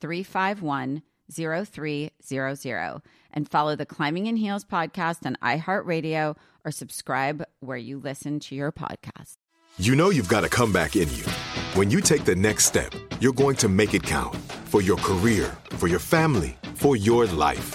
[0.00, 7.98] 351 0300 and follow the Climbing in Heels podcast on iHeartRadio or subscribe where you
[7.98, 9.36] listen to your podcast.
[9.78, 11.24] You know you've got a comeback in you.
[11.74, 14.36] When you take the next step, you're going to make it count
[14.66, 17.74] for your career, for your family, for your life.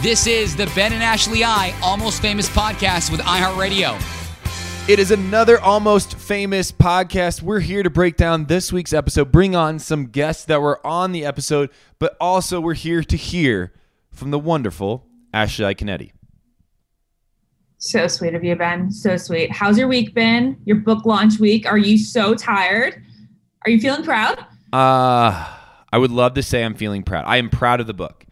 [0.00, 3.98] This is the Ben and Ashley I Almost Famous podcast with iHeartRadio.
[4.88, 7.42] It is another almost famous podcast.
[7.42, 11.10] We're here to break down this week's episode, bring on some guests that were on
[11.10, 13.72] the episode, but also we're here to hear
[14.12, 15.04] from the wonderful
[15.34, 16.12] Ashley Iaconetti.
[17.78, 18.92] So sweet of you, Ben.
[18.92, 19.50] So sweet.
[19.50, 20.58] How's your week been?
[20.64, 21.66] Your book launch week?
[21.66, 23.02] Are you so tired?
[23.64, 24.38] Are you feeling proud?
[24.72, 25.44] Uh,
[25.92, 27.24] I would love to say I'm feeling proud.
[27.26, 28.24] I am proud of the book.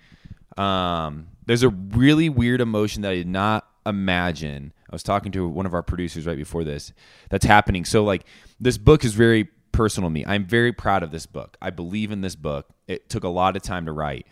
[0.56, 4.72] Um, there's a really weird emotion that I did not imagine.
[4.90, 6.92] I was talking to one of our producers right before this
[7.30, 7.84] that's happening.
[7.84, 8.24] So, like,
[8.60, 10.24] this book is very personal to me.
[10.26, 11.56] I'm very proud of this book.
[11.60, 12.69] I believe in this book.
[12.88, 14.26] It took a lot of time to write.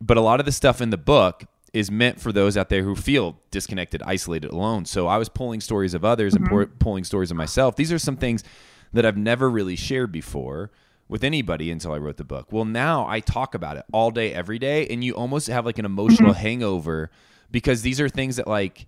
[0.00, 2.82] But a lot of the stuff in the book is meant for those out there
[2.82, 4.84] who feel disconnected, isolated, alone.
[4.84, 7.76] So I was pulling stories of others and pour, pulling stories of myself.
[7.76, 8.44] These are some things
[8.92, 10.70] that I've never really shared before
[11.08, 12.52] with anybody until I wrote the book.
[12.52, 15.78] Well, now I talk about it all day, every day, and you almost have like
[15.78, 17.10] an emotional hangover
[17.50, 18.86] because these are things that like,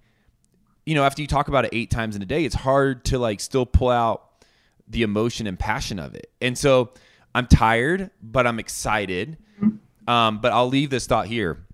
[0.85, 3.19] you know, after you talk about it eight times in a day, it's hard to
[3.19, 4.45] like still pull out
[4.89, 6.31] the emotion and passion of it.
[6.41, 6.91] And so
[7.35, 9.37] I'm tired, but I'm excited.
[10.09, 11.67] Um, but I'll leave this thought here.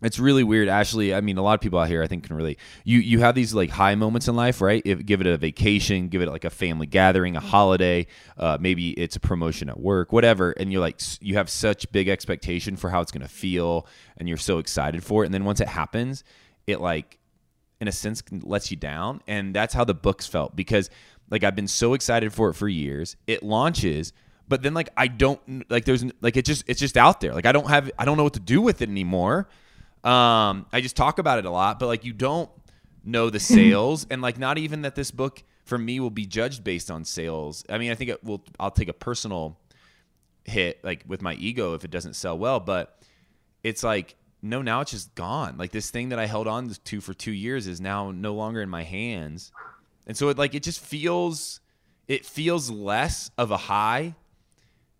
[0.00, 1.12] It's really weird, Ashley.
[1.12, 2.56] I mean, a lot of people out here, I think, can really.
[2.84, 4.80] You you have these like high moments in life, right?
[4.84, 8.06] If, give it a vacation, give it like a family gathering, a holiday,
[8.36, 12.08] uh, maybe it's a promotion at work, whatever, and you're like you have such big
[12.08, 15.44] expectation for how it's going to feel, and you're so excited for it, and then
[15.44, 16.22] once it happens,
[16.68, 17.18] it like,
[17.80, 20.90] in a sense, lets you down, and that's how the books felt because
[21.28, 23.16] like I've been so excited for it for years.
[23.26, 24.12] It launches,
[24.46, 27.34] but then like I don't like there's like it just it's just out there.
[27.34, 29.48] Like I don't have I don't know what to do with it anymore.
[30.04, 32.50] Um, I just talk about it a lot, but like you don't
[33.04, 36.64] know the sales, and like not even that this book for me will be judged
[36.64, 37.64] based on sales.
[37.68, 38.42] I mean, I think it will.
[38.58, 39.58] I'll take a personal
[40.44, 43.00] hit like with my ego if it doesn't sell well, but
[43.62, 45.56] it's like no, now it's just gone.
[45.58, 48.62] Like this thing that I held on to for two years is now no longer
[48.62, 49.52] in my hands,
[50.06, 51.60] and so it like it just feels
[52.06, 54.14] it feels less of a high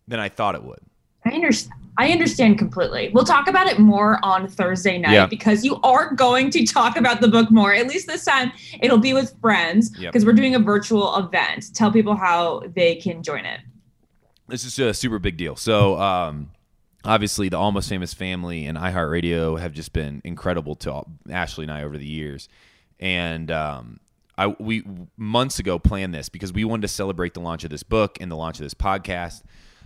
[0.07, 0.81] than I thought it would.
[1.25, 1.81] I understand.
[2.01, 3.11] I understand completely.
[3.13, 5.27] We'll talk about it more on Thursday night Yeah.
[5.27, 7.75] because you are going to talk about the book more.
[7.75, 10.13] At least this time, it'll be with friends Yep.
[10.13, 11.75] because we're doing a virtual event.
[11.75, 13.61] Tell people how they can join it.
[14.47, 15.57] this is a super big deal.
[15.57, 16.51] So, um,
[17.05, 21.71] obviously, the Almost Famous family and iHeartRadio have just been incredible to all, Ashley and
[21.73, 22.49] I over the years.
[22.99, 24.01] And um,
[24.39, 24.85] I we
[25.19, 28.31] months ago planned this because we wanted to celebrate the launch of this book and
[28.31, 29.43] the launch of this podcast.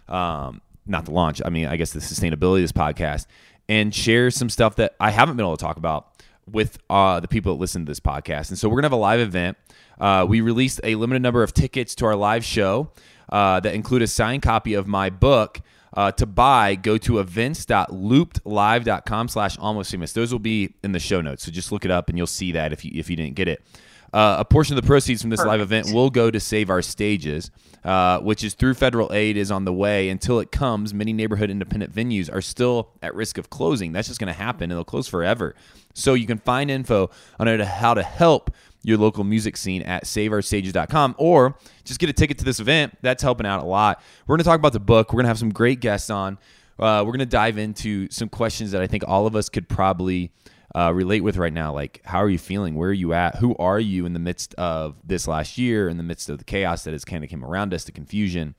[0.08, 3.26] Um, not the launch, I mean, I guess the sustainability of this podcast
[3.69, 6.08] and share some stuff that I haven't been able to talk about
[6.50, 8.49] with uh, the people that listen to this podcast.
[8.49, 9.56] And so we're gonna have a live event.
[10.00, 12.90] Uh, we released a limited number of tickets to our live show
[13.31, 15.61] uh, that include a signed copy of my book.
[15.94, 20.14] Uh, to buy, go to events.loopedlive.com slash almost famous.
[20.14, 21.44] Those will be in the show notes.
[21.44, 23.46] So just look it up and you'll see that if you if you didn't get
[23.46, 23.62] it.
[24.12, 26.82] Uh, a portion of the proceeds from this live event will go to save our
[26.82, 27.50] stages,
[27.82, 30.10] uh, which is through federal aid is on the way.
[30.10, 33.92] Until it comes, many neighborhood independent venues are still at risk of closing.
[33.92, 35.54] That's just going to happen, and they'll close forever.
[35.94, 37.10] So you can find info
[37.40, 38.50] on how to- how to help
[38.84, 42.96] your local music scene at saveourstages.com or just get a ticket to this event.
[43.00, 44.02] That's helping out a lot.
[44.26, 45.12] We're going to talk about the book.
[45.12, 46.38] We're going to have some great guests on.
[46.78, 49.68] Uh, we're going to dive into some questions that I think all of us could
[49.68, 50.32] probably
[50.74, 51.72] uh, relate with right now.
[51.72, 52.74] Like, how are you feeling?
[52.74, 53.36] Where are you at?
[53.36, 56.44] Who are you in the midst of this last year, in the midst of the
[56.44, 58.54] chaos that has kind of came around us, the confusion?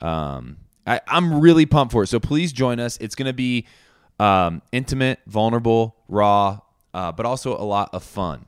[0.00, 2.08] Um, I, I'm really pumped for it.
[2.08, 2.96] So please join us.
[2.98, 3.66] It's going to be
[4.18, 6.60] um, intimate, vulnerable, raw,
[6.92, 8.46] uh, but also a lot of fun.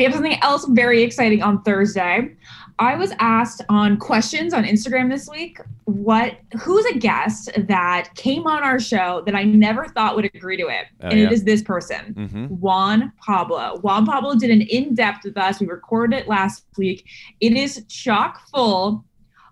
[0.00, 2.34] We have something else very exciting on Thursday.
[2.78, 8.46] I was asked on questions on Instagram this week what who's a guest that came
[8.46, 10.86] on our show that I never thought would agree to it.
[11.02, 11.26] Oh, and yeah.
[11.26, 12.14] it is this person.
[12.14, 12.48] Mhm.
[12.48, 13.78] Juan Pablo.
[13.82, 15.60] Juan Pablo did an in-depth with us.
[15.60, 17.04] We recorded it last week.
[17.40, 19.04] It is chock full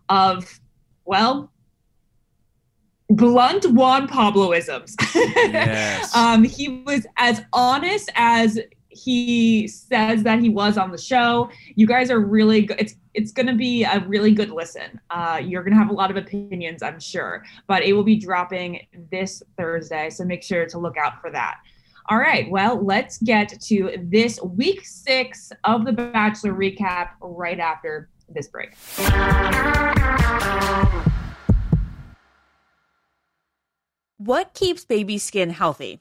[0.08, 0.60] of
[1.04, 1.52] well
[3.10, 4.94] blunt Juan Pabloisms.
[5.36, 6.16] Yes.
[6.16, 8.58] um, he was as honest as
[9.04, 11.50] he says that he was on the show.
[11.74, 12.80] You guys are really good.
[12.80, 15.00] It's it's going to be a really good listen.
[15.10, 18.16] Uh, you're going to have a lot of opinions, I'm sure, but it will be
[18.16, 21.56] dropping this Thursday, so make sure to look out for that.
[22.10, 28.08] All right, well, let's get to this week six of the Bachelor recap right after
[28.28, 28.74] this break.
[34.18, 36.00] What keeps baby skin healthy?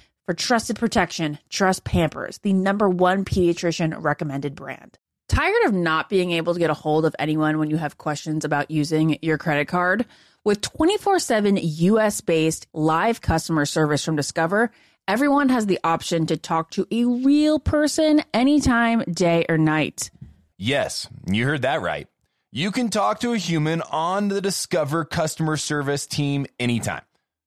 [0.27, 4.99] For trusted protection, trust Pampers, the number one pediatrician recommended brand.
[5.27, 8.45] Tired of not being able to get a hold of anyone when you have questions
[8.45, 10.05] about using your credit card?
[10.45, 14.71] With 24 7 US based live customer service from Discover,
[15.07, 20.11] everyone has the option to talk to a real person anytime, day or night.
[20.57, 22.07] Yes, you heard that right.
[22.51, 27.03] You can talk to a human on the Discover customer service team anytime.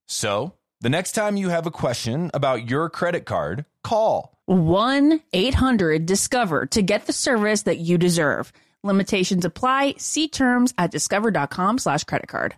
[0.09, 0.54] So,
[0.85, 6.67] the next time you have a question about your credit card, call 1 800 Discover
[6.67, 8.53] to get the service that you deserve.
[8.83, 9.95] Limitations apply.
[9.97, 12.55] See terms at discover.com slash credit card.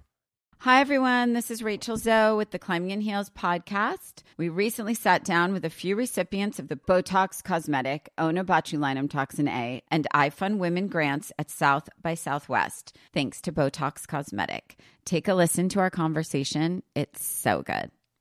[0.58, 1.34] Hi, everyone.
[1.34, 4.24] This is Rachel Zoe with the Climbing in Heels podcast.
[4.36, 9.84] We recently sat down with a few recipients of the Botox Cosmetic, Onabotulinum Toxin A,
[9.88, 14.80] and iFund Women grants at South by Southwest, thanks to Botox Cosmetic.
[15.04, 16.82] Take a listen to our conversation.
[16.96, 17.92] It's so good.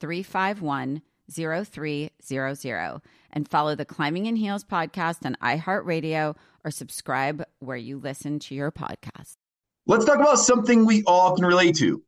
[0.00, 3.00] 351 0300
[3.30, 8.54] and follow the Climbing in Heels podcast on iHeartRadio or subscribe where you listen to
[8.54, 9.36] your podcast.
[9.86, 12.02] Let's talk about something we all can relate to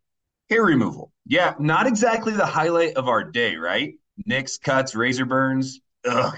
[0.49, 1.13] hair removal.
[1.27, 3.95] Yeah, not exactly the highlight of our day, right?
[4.27, 5.81] Nicks, cuts, razor burns.
[6.05, 6.37] Ugh.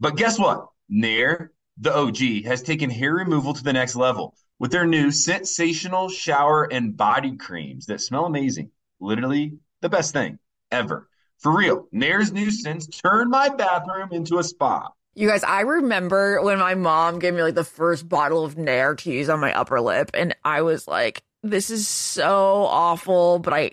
[0.00, 0.68] But guess what?
[0.88, 6.08] Nair, the OG, has taken hair removal to the next level with their new sensational
[6.08, 8.70] shower and body creams that smell amazing.
[9.00, 10.38] Literally the best thing
[10.74, 11.08] ever.
[11.38, 14.90] For real, Nair's new scents turned my bathroom into a spa.
[15.14, 18.96] You guys, I remember when my mom gave me like the first bottle of Nair
[18.96, 23.52] to use on my upper lip, and I was like, this is so awful, but
[23.52, 23.72] I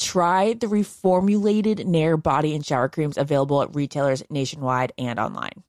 [0.00, 5.62] Try the reformulated Nair body and shower creams available at retailers nationwide and online.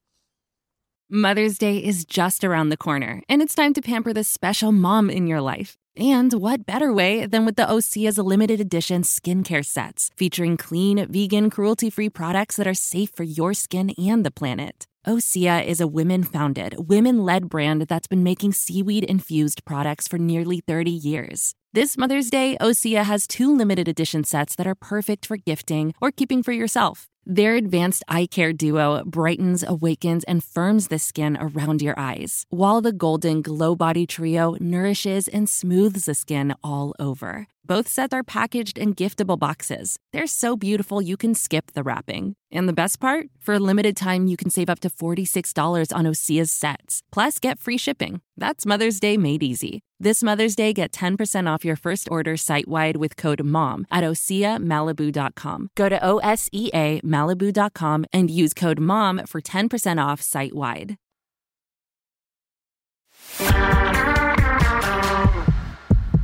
[1.09, 5.09] Mother's Day is just around the corner, and it's time to pamper the special mom
[5.09, 5.77] in your life.
[5.97, 11.49] And what better way than with the Osea's limited edition skincare sets, featuring clean, vegan,
[11.49, 14.87] cruelty free products that are safe for your skin and the planet.
[15.05, 20.17] Osea is a women founded, women led brand that's been making seaweed infused products for
[20.17, 21.55] nearly 30 years.
[21.73, 26.11] This Mother's Day, Osea has two limited edition sets that are perfect for gifting or
[26.11, 27.10] keeping for yourself.
[27.25, 32.81] Their advanced eye care duo brightens, awakens, and firms the skin around your eyes, while
[32.81, 37.47] the golden glow body trio nourishes and smooths the skin all over.
[37.63, 39.97] Both sets are packaged in giftable boxes.
[40.11, 42.35] They're so beautiful you can skip the wrapping.
[42.51, 43.27] And the best part?
[43.39, 47.01] For a limited time, you can save up to $46 on Osea's sets.
[47.11, 48.21] Plus, get free shipping.
[48.35, 49.83] That's Mother's Day made easy.
[49.99, 54.03] This Mother's Day, get 10% off your first order site wide with code MOM at
[54.03, 55.69] OseaMalibu.com.
[55.75, 60.97] Go to OSEA Malibu.com and use code MOM for 10% off site wide.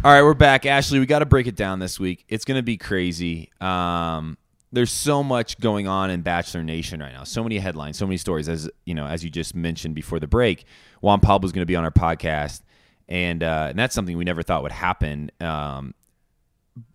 [0.03, 0.65] All right, we're back.
[0.65, 2.23] Ashley, we got to break it down this week.
[2.29, 3.51] It's going to be crazy.
[3.59, 4.37] Um,
[4.71, 7.23] there's so much going on in Bachelor Nation right now.
[7.23, 8.47] So many headlines, so many stories.
[8.47, 10.65] As you know, as you just mentioned before the break,
[11.01, 12.61] Juan Pablo is going to be on our podcast,
[13.09, 15.31] and uh, and that's something we never thought would happen.
[15.39, 15.93] Um,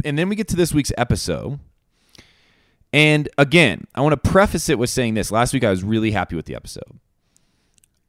[0.04, 1.58] and then we get to this week's episode,
[2.92, 5.30] and again, I want to preface it with saying this.
[5.30, 6.98] Last week, I was really happy with the episode.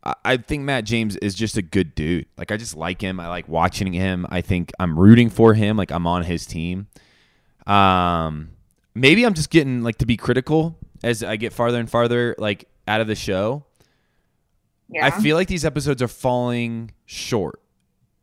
[0.03, 2.25] I- I think Matt James is just a good dude.
[2.37, 3.19] Like I just like him.
[3.19, 4.25] I like watching him.
[4.29, 5.77] I think I'm rooting for him.
[5.77, 6.87] Like I'm on his team.
[7.65, 8.49] Um,
[8.93, 12.65] maybe I'm just getting like to be critical as I get farther and farther like
[12.87, 13.63] out of the show.
[14.89, 15.05] Yeah.
[15.05, 17.61] I feel like these episodes are falling short.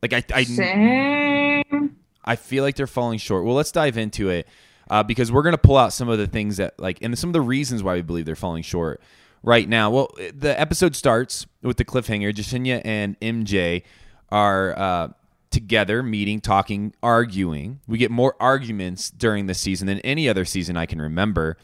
[0.03, 1.95] Like I, I, Same.
[2.23, 3.43] I feel like they're falling short.
[3.45, 4.47] Well, let's dive into it
[4.89, 7.29] uh, because we're going to pull out some of the things that, like, and some
[7.29, 9.01] of the reasons why we believe they're falling short
[9.43, 9.89] right now.
[9.89, 12.33] Well, the episode starts with the cliffhanger.
[12.33, 13.83] Jessenia and MJ
[14.29, 15.07] are uh,
[15.49, 17.79] together, meeting, talking, arguing.
[17.87, 21.57] We get more arguments during the season than any other season I can remember.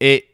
[0.00, 0.24] It,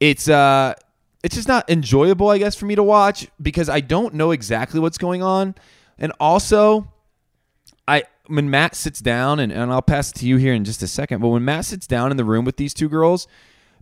[0.00, 0.74] it's uh,
[1.22, 4.80] it's just not enjoyable, I guess, for me to watch because I don't know exactly
[4.80, 5.54] what's going on,
[5.98, 6.92] and also
[8.26, 10.86] when Matt sits down and, and I'll pass it to you here in just a
[10.86, 13.26] second, but when Matt sits down in the room with these two girls,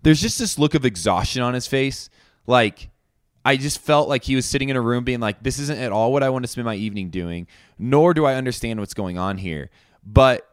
[0.03, 2.11] there's just this look of exhaustion on his face.
[2.47, 2.91] Like
[3.45, 5.93] I just felt like he was sitting in a room being like, This isn't at
[5.93, 7.47] all what I want to spend my evening doing,
[7.79, 9.71] nor do I understand what's going on here.
[10.05, 10.49] But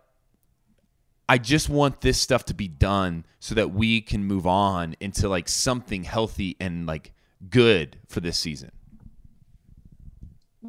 [1.27, 5.29] I just want this stuff to be done so that we can move on into
[5.29, 7.13] like something healthy and like
[7.49, 8.71] good for this season.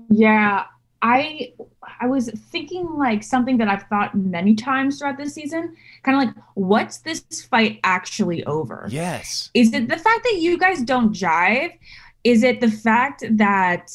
[0.09, 0.67] Yeah,
[1.03, 1.53] I
[2.01, 6.29] I was thinking like something that I've thought many times throughout this season, kind of
[6.29, 8.87] like what's this fight actually over?
[8.91, 9.51] Yes.
[9.55, 11.79] Is it the fact that you guys don't jive?
[12.25, 13.93] Is it the fact that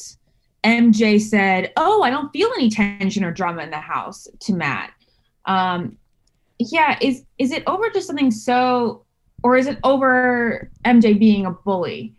[0.64, 4.92] MJ said, "Oh, I don't feel any tension or drama in the house" to Matt?
[5.44, 5.96] Um
[6.58, 9.04] yeah, is is it over just something so
[9.42, 12.15] or is it over MJ being a bully?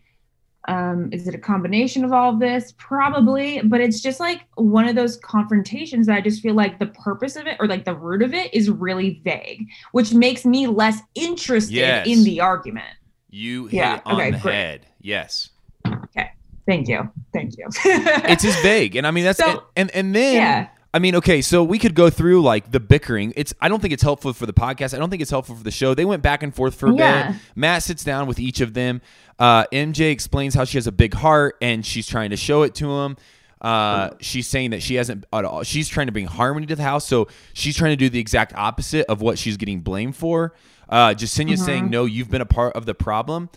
[0.68, 2.74] Um, is it a combination of all of this?
[2.78, 6.88] Probably, but it's just like one of those confrontations that I just feel like the
[6.88, 10.68] purpose of it or like the root of it is really vague, which makes me
[10.68, 12.06] less interested Yes.
[12.08, 12.88] in the argument.
[13.30, 14.54] You hit Yeah, it on okay, the great.
[14.54, 14.86] head.
[15.02, 15.50] Yes.
[15.88, 16.32] Okay.
[16.66, 17.10] Thank you.
[17.34, 17.68] Thank you.
[17.86, 20.68] it's just vague and i mean that's So- and and then Yeah.
[20.94, 23.94] I mean okay so we could go through like the bickering it's i don't think
[23.94, 26.24] it's helpful for the podcast i don't think it's helpful for the show they went
[26.24, 27.32] back and forth for a Yeah.
[27.34, 29.02] bit matt sits down with each of them
[29.38, 32.74] uh, mj explains how she has a big heart and she's trying to show it
[32.76, 33.18] to him
[33.62, 35.64] uh, she's saying that she hasn't at all.
[35.64, 38.54] She's trying to bring harmony to the house, so she's trying to do the exact
[38.54, 40.54] opposite of what she's getting blamed for.
[40.88, 43.50] Uh, Jessenia's saying, "No, you've been a part of the problem,"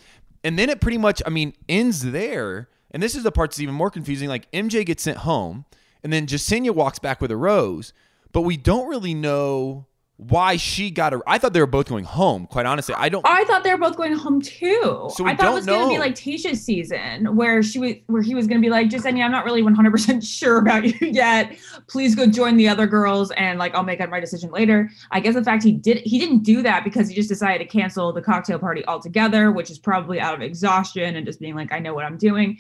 [0.43, 2.71] and then it pretty much, I mean, ends there.
[2.93, 4.31] And this is the part that's even more confusing.
[4.31, 5.66] Like MJ gets sent home,
[6.03, 7.93] and then Jessenia walks back with a rose,
[8.33, 9.87] but we don't really know
[10.29, 11.23] why she got a.
[11.27, 12.47] I thought they were both going home.
[12.47, 13.27] Quite honestly, I don't.
[13.27, 15.09] I thought they were both going home too.
[15.15, 17.95] So we I thought it was going to be like Tasha's season, where she was,
[18.07, 20.85] where he was going to be like, Jessenia, I'm not really 100 percent sure about
[20.85, 21.57] you yet.
[21.89, 24.91] Please go join the other girls, and like I'll make up my decision later.
[25.11, 27.79] I guess the fact he did, he didn't do that because he just decided to
[27.79, 31.73] cancel the cocktail party altogether, which is probably out of exhaustion and just being like,
[31.73, 32.59] I know what I'm doing.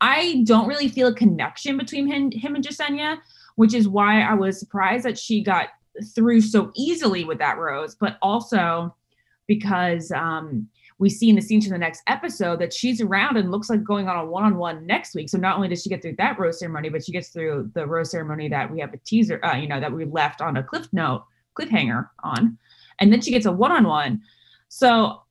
[0.00, 3.18] I don't really feel a connection between him, him and Jessenia,
[3.56, 5.68] which is why I was surprised that she got
[6.14, 8.94] through so easily with that rose, but also
[9.48, 13.50] because um, we see in the scenes from the next episode that she's around and
[13.50, 15.28] looks like going on a one-on-one next week.
[15.28, 17.86] So not only does she get through that rose ceremony, but she gets through the
[17.86, 20.62] rose ceremony that we have a teaser, uh, you know, that we left on a
[20.62, 21.24] cliff note,
[21.58, 22.58] cliffhanger on,
[23.00, 24.22] and then she gets a one-on-one.
[24.68, 25.22] So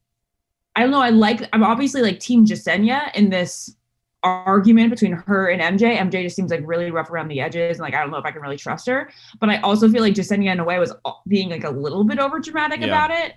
[0.75, 1.01] I don't know.
[1.01, 1.47] I like.
[1.53, 3.75] I'm obviously like Team Jessenia in this
[4.23, 5.97] argument between her and MJ.
[5.97, 8.25] MJ just seems like really rough around the edges, and like I don't know if
[8.25, 9.09] I can really trust her.
[9.39, 10.93] But I also feel like Jessenia in a way was
[11.27, 12.87] being like a little bit over dramatic Yeah.
[12.87, 13.35] about it,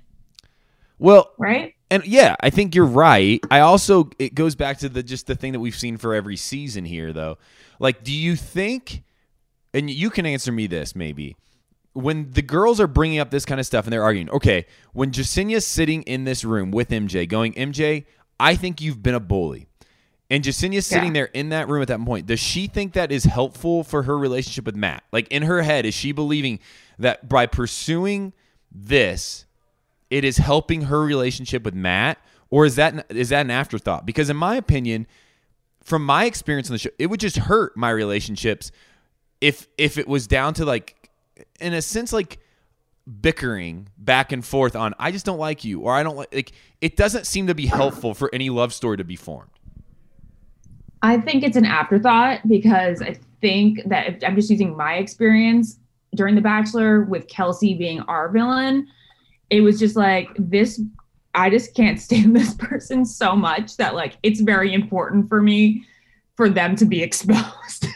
[0.98, 1.74] Well, right?
[1.90, 3.40] And yeah, I think you're right.
[3.50, 6.36] I also it goes back to the just the thing that we've seen for every
[6.36, 7.38] season here though.
[7.78, 9.02] Like do you think
[9.74, 11.36] and you can answer me this maybe.
[11.92, 15.10] When the girls are bringing up this kind of stuff and they're arguing, okay, when
[15.10, 18.04] Jessenia's sitting in this room with MJ going, MJ,
[18.38, 19.66] I think you've been a bully.
[20.30, 21.12] And Jessenia's sitting Yeah.
[21.22, 22.26] there in that room at that point.
[22.26, 25.02] Does she think that is helpful for her relationship with Matt?
[25.12, 26.60] Like in her head, is she believing
[26.98, 28.32] that by pursuing
[28.70, 29.44] this,
[30.08, 34.06] it is helping her relationship with Matt, or is that is that an afterthought?
[34.06, 35.06] Because in my opinion,
[35.82, 38.70] from my experience on the show, it would just hurt my relationships
[39.40, 41.10] if if it was down to like,
[41.60, 42.38] in a sense, like
[43.20, 46.52] bickering back and forth on I just don't like you or I don't like like
[46.80, 49.50] it doesn't seem to be helpful for any love story to be formed.
[51.02, 55.78] I think it's an afterthought because I think that if I'm just using my experience
[56.14, 58.86] during The Bachelor with Kelsey being our villain,
[59.48, 60.80] it was just like this.
[61.34, 65.84] I just can't stand this person so much that like it's very important for me
[66.36, 67.86] for them to be exposed.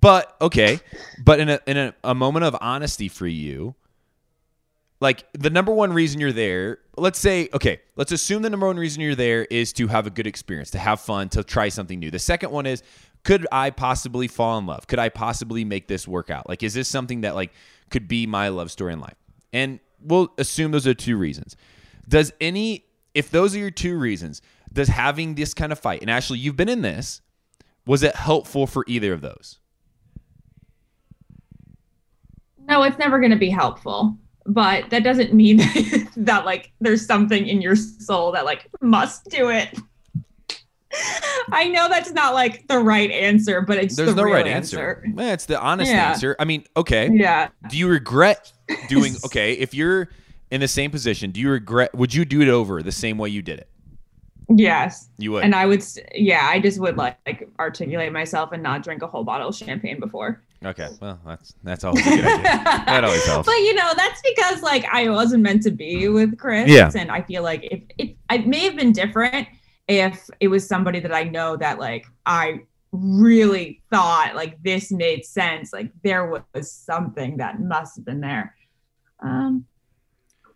[0.00, 0.80] But okay,
[1.24, 3.74] but in a in a, a moment of honesty for you,
[5.04, 8.78] like the number one reason you're there let's say okay let's assume the number one
[8.78, 12.00] reason you're there is to have a good experience to have fun to try something
[12.00, 12.10] new.
[12.10, 12.82] The second one is
[13.22, 14.86] could i possibly fall in love?
[14.86, 16.48] Could i possibly make this work out?
[16.48, 17.52] Like is this something that like
[17.90, 19.16] could be my love story in life?
[19.52, 21.54] And we'll assume those are two reasons.
[22.08, 24.40] Does any if those are your two reasons
[24.72, 27.20] does having this kind of fight and actually you've been in this
[27.86, 29.58] was it helpful for either of those?
[32.66, 34.16] No, it's never going to be helpful.
[34.46, 35.56] But that doesn't mean
[36.16, 39.76] that like there's something in your soul that like must do it.
[41.50, 45.02] I know that's not like the right answer, but it's there's the no right answer.
[45.06, 45.20] answer.
[45.20, 46.10] Eh, it's the honest Yeah.
[46.10, 47.48] answer i mean okay Yeah.
[47.68, 48.52] do you regret
[48.88, 50.08] doing okay if you're
[50.52, 53.28] in the same position do you regret would you do it over the same way
[53.30, 53.68] you did it
[54.54, 55.08] Yes.
[55.16, 55.42] You would.
[55.44, 55.82] And I would,
[56.14, 59.56] yeah, I just would like, like articulate myself and not drink a whole bottle of
[59.56, 60.42] champagne before.
[60.64, 64.20] Okay well that's that's always a good idea that always helps But you know, that's
[64.22, 66.68] because like I wasn't meant to be with Chris.
[66.70, 66.90] Yeah.
[66.94, 69.48] And I feel like if it, it may have been different
[69.88, 72.60] if it was somebody that I know that like I
[72.92, 75.72] really thought like this made sense.
[75.72, 78.54] Like there was something that must have been there.
[79.22, 79.66] Um,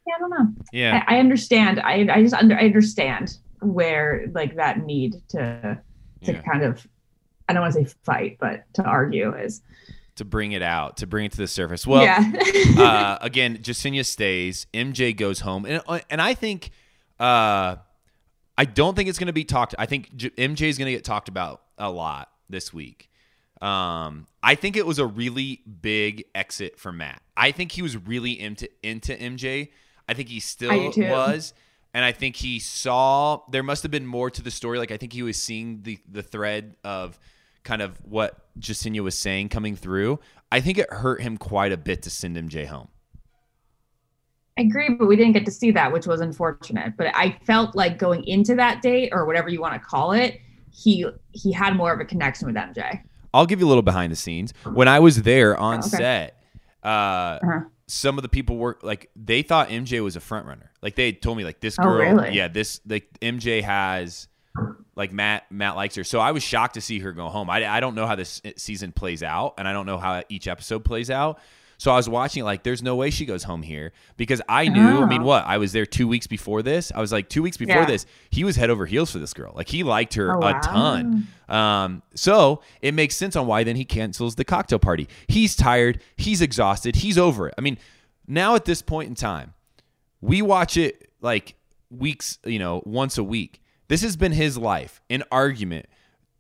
[0.06, 0.46] yeah, I don't know.
[0.72, 1.04] Yeah.
[1.06, 1.80] I, I understand.
[1.80, 5.78] I I just under I understand where like that need to
[6.24, 6.40] to Yeah.
[6.42, 6.86] kind of
[7.48, 9.62] I don't want to say fight, but to argue is
[10.16, 12.32] to bring it out to bring it to the surface well Yeah.
[12.76, 16.70] uh, again Jessenia stays mj goes home and, uh, and i think
[17.20, 17.76] uh,
[18.56, 20.92] i don't think it's going to be talked i think J- mj is going to
[20.92, 23.08] get talked about a lot this week
[23.62, 27.96] um, i think it was a really big exit for matt i think he was
[27.96, 29.68] really into into mj
[30.08, 31.54] i think he still was
[31.94, 34.78] and I think he saw there must have been more to the story.
[34.78, 37.18] Like I think he was seeing the the thread of
[37.64, 40.20] kind of what Jessenia was saying coming through.
[40.50, 42.88] I think it hurt him quite a bit to send MJ home.
[44.58, 46.94] I agree, but we didn't get to see that, which was unfortunate.
[46.96, 50.40] But I felt like going into that date or whatever you want to call it,
[50.72, 53.02] he he had more of a connection with MJ.
[53.32, 54.52] I'll give you a little behind the scenes.
[54.72, 55.88] When I was there on Oh, okay.
[55.88, 56.42] set,
[56.82, 57.60] uh, Uh-huh.
[57.86, 60.72] some of the people were like they thought MJ was a front runner.
[60.82, 62.34] Like they told me like this Oh, girl, really?
[62.34, 64.26] yeah, this like MJ has
[64.98, 66.04] like Matt Matt likes her.
[66.04, 67.48] So I was shocked to see her go home.
[67.48, 70.46] I, I don't know how this season plays out, and I don't know how each
[70.46, 71.38] episode plays out.
[71.80, 74.80] So I was watching like there's no way she goes home here because I knew.
[75.00, 75.26] I mean, Oh.
[75.26, 76.90] what I was there two weeks before this.
[76.92, 77.86] I was like two weeks before Yeah.
[77.86, 78.04] this.
[78.30, 79.52] He was head over heels for this girl.
[79.54, 80.60] Like he liked her Oh, a wow.
[80.60, 81.28] ton.
[81.48, 85.06] Um, so it makes sense on why then he cancels the cocktail party.
[85.28, 86.02] He's tired.
[86.16, 86.96] He's exhausted.
[86.96, 87.54] He's over it.
[87.56, 87.78] I mean,
[88.26, 89.54] now at this point in time,
[90.20, 91.54] we watch it like
[91.90, 93.62] weeks, you know, once a week.
[93.88, 95.86] This has been his life, an argument,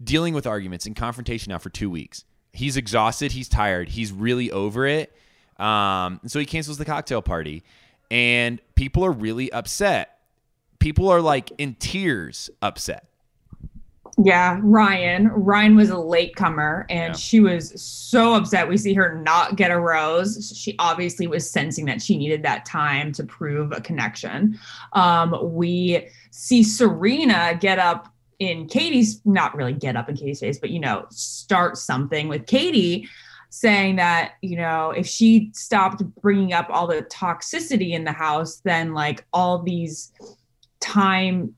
[0.02, 2.24] dealing with arguments and confrontation now for two weeks.
[2.52, 3.32] He's exhausted.
[3.32, 3.88] He's tired.
[3.88, 5.12] He's really over it.
[5.58, 7.64] Um, so he cancels the cocktail party,
[8.10, 10.18] and people are really upset.
[10.78, 13.07] People are like in tears, upset.
[14.24, 15.28] Yeah, Ryan.
[15.28, 17.16] Ryan was a latecomer and Yeah.
[17.16, 18.68] she was so upset.
[18.68, 20.52] We see her not get a rose.
[20.56, 24.58] She obviously was sensing that she needed that time to prove a connection.
[24.92, 30.58] Um, we see Serena get up in Katie's, not really get up in Katie's face,
[30.58, 33.08] but you know, start something with Katie
[33.50, 38.60] saying that, you know, if she stopped bringing up all the toxicity in the house,
[38.64, 40.12] then like all these
[40.80, 41.54] time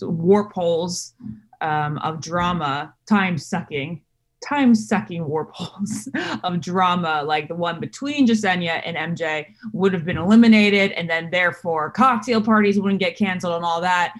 [0.00, 1.14] warp holes
[1.60, 4.02] um, of drama, time sucking,
[4.46, 6.08] time sucking warp holes
[6.44, 11.30] of drama, like the one between Jessenia and MJ, would have been eliminated, and then
[11.30, 14.14] therefore cocktail parties wouldn't get canceled and all that.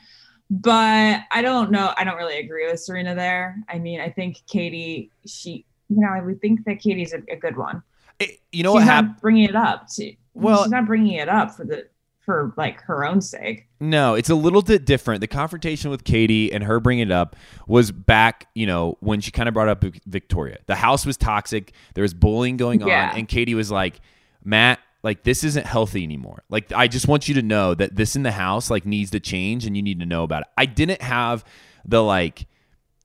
[0.51, 1.93] But I don't know.
[1.97, 3.57] I don't really agree with Serena there.
[3.69, 7.37] I mean, I think Katie, she, you know, I would think that Katie's a, a
[7.37, 7.83] good one.
[8.19, 9.17] It- you know she's what happened?
[9.21, 9.89] bringing it up.
[9.97, 11.87] To, Well- she's not bringing it up for the
[12.29, 13.67] for like her own sake.
[13.81, 15.23] No, it's a little bit different.
[15.23, 17.37] The confrontation with Katie and her bringing it up
[17.67, 20.59] was back, you know, when she kind of brought up Victoria.
[20.67, 21.73] The house was toxic.
[21.95, 23.11] There was bullying going Yeah.
[23.13, 24.01] on, and Katie was like,
[24.45, 26.43] "Matt, like this isn't healthy anymore.
[26.51, 29.21] Like I just want you to know that this in the house like needs to
[29.21, 31.45] change, and you need to know about it." I didn't have
[31.87, 32.47] the like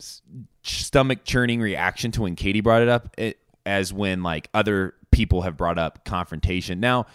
[0.02, 0.22] s-
[0.64, 5.44] stomach churning reaction to when Katie brought it up it, as when like other people
[5.44, 6.80] have brought up confrontation.
[6.80, 7.06] Now,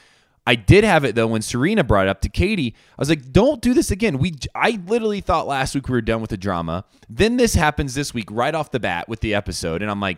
[0.49, 2.75] I did have it though when Serena brought it up to Katie.
[2.93, 6.01] I was like, "Don't do this again." We I literally thought last week we were
[6.01, 6.87] done with the drama.
[7.07, 10.17] Then this happens this week right off the bat with the episode and I'm like,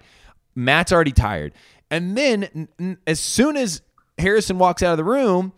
[0.54, 1.52] Matt's already tired.
[1.90, 3.82] And then n- n- as soon as
[4.18, 5.52] Harrison walks out of the room,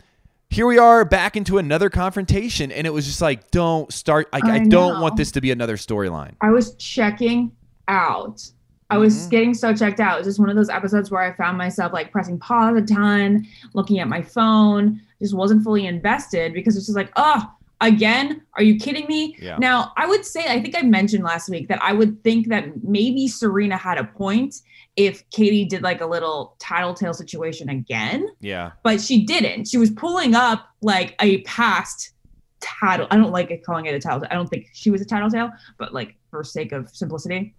[0.48, 4.40] here we are back into another confrontation and it was just like, "Don't start I,
[4.42, 7.52] I, I don't want this to be another storyline." I was checking
[7.88, 8.50] out.
[8.92, 9.00] I Mm-hmm.
[9.04, 10.16] was getting so checked out.
[10.16, 12.82] It was just one of those episodes where I found myself like pressing pause a
[12.82, 17.50] ton, looking at my phone, just wasn't fully invested because it's just like, oh,
[17.80, 19.36] again, are you kidding me?
[19.40, 19.56] Yeah.
[19.58, 22.84] Now, I would say, I think I mentioned last week that I would think that
[22.84, 24.56] maybe Serena had a point
[24.96, 28.72] if Katie did like a little tattletale situation again, Yeah.
[28.82, 29.68] but she didn't.
[29.68, 32.12] She was pulling up like a past
[32.60, 33.06] tattle.
[33.10, 34.28] I don't like it calling it a tattletale.
[34.30, 37.54] I don't think she was a tattletale, but like for sake of simplicity.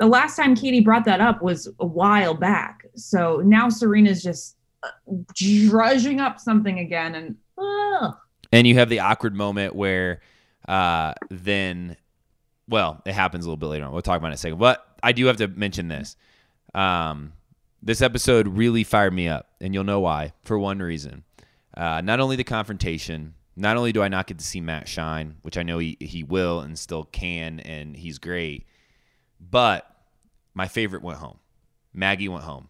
[0.00, 2.86] The last time Katie brought that up was a while back.
[2.96, 4.88] So now Serena's just uh,
[5.34, 7.14] drudging up something again.
[7.14, 7.36] And.
[8.50, 10.22] And you have the awkward moment where
[10.66, 11.96] uh, then,
[12.66, 13.92] well, it happens a little bit later on.
[13.92, 14.58] We'll talk about it in a second.
[14.58, 16.16] But I do have to mention this.
[16.74, 17.34] Um,
[17.82, 20.32] this episode really fired me up, and you'll know why.
[20.42, 21.24] For one reason,
[21.76, 25.36] uh, not only the confrontation, not only do I not get to see Matt shine,
[25.42, 28.66] which I know he, he will and still can, and he's great,
[29.38, 29.89] but
[30.60, 31.38] my favorite went home.
[31.94, 32.68] Maggie went home.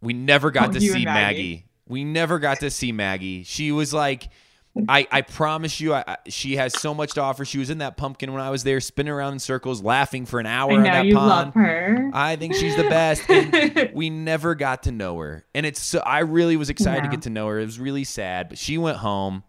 [0.00, 1.04] We never got Oh, to see Maggie.
[1.04, 1.64] Maggie.
[1.86, 3.42] We never got to see Maggie.
[3.44, 4.28] She was like,
[4.88, 7.44] I, I promise you, I, I- she has so much to offer.
[7.44, 10.40] She was in that pumpkin when I was there, spinning around in circles, laughing for
[10.40, 11.28] an hour I in know that you pond.
[11.28, 12.10] love her.
[12.14, 13.28] I think she's the best.
[13.28, 15.44] And we never got to know her.
[15.54, 17.58] And it's so I really was excited to get to know her.
[17.60, 19.42] It was really sad, but she went home,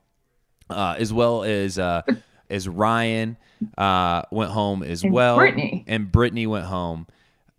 [0.69, 2.01] uh, as well as uh,
[2.49, 3.37] as Ryan
[3.77, 5.35] uh, went home as And well.
[5.37, 5.83] Brittany.
[5.87, 7.05] And Brittany went home.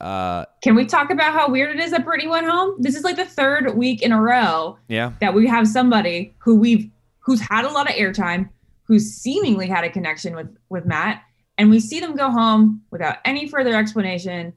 [0.00, 2.76] Uh, Can we talk about how weird it is that Brittany went home?
[2.78, 5.12] This is like the third week in a row yeah.
[5.20, 8.48] that we have somebody who we've who's had a lot of airtime,
[8.84, 11.22] who's seemingly had a connection with with Matt,
[11.58, 14.52] and we see them go home without any further explanation.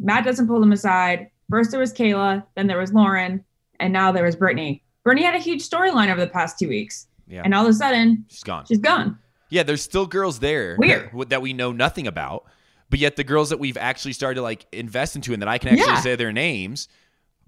[0.00, 1.30] Matt doesn't pull them aside.
[1.50, 3.44] First there was Kayla, then there was Lauren,
[3.80, 4.82] and now there was Brittany.
[5.04, 7.42] Brittany had a huge storyline over the past two weeks, Yeah.
[7.44, 8.64] and all of a sudden she's gone.
[8.66, 9.18] she's gone.
[9.50, 11.10] Yeah, there's still girls there Weird.
[11.14, 12.44] that, that we know nothing about,
[12.90, 15.58] but yet the girls that we've actually started to like invest into and that I
[15.58, 16.00] can actually Yeah.
[16.00, 16.88] say their names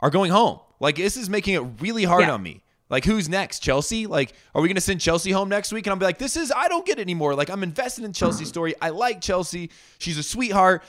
[0.00, 0.60] are going home.
[0.80, 2.32] Like this is making it really hard Yeah.
[2.32, 2.62] on me.
[2.88, 3.60] Like who's next?
[3.60, 4.06] Chelsea?
[4.06, 6.36] Like are we going to send Chelsea home next week and I'll be like this
[6.36, 7.34] is I don't get it anymore.
[7.34, 8.48] Like I'm invested in Chelsea's mm-hmm.
[8.48, 8.74] story.
[8.80, 9.70] I like Chelsea.
[9.98, 10.82] She's a sweetheart.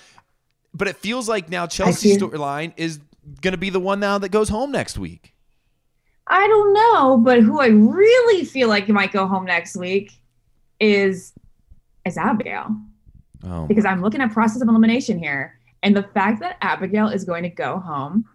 [0.73, 2.99] But it feels like now Chelsea's storyline is
[3.41, 5.33] going to be the one now that goes home next week.
[6.27, 10.13] I don't know, but who I really feel like might go home next week
[10.79, 11.33] is
[12.05, 12.75] is Abigail.
[13.45, 13.65] Oh.
[13.65, 15.57] because I'm looking at process of elimination here.
[15.83, 18.25] And the fact that Abigail is going to go home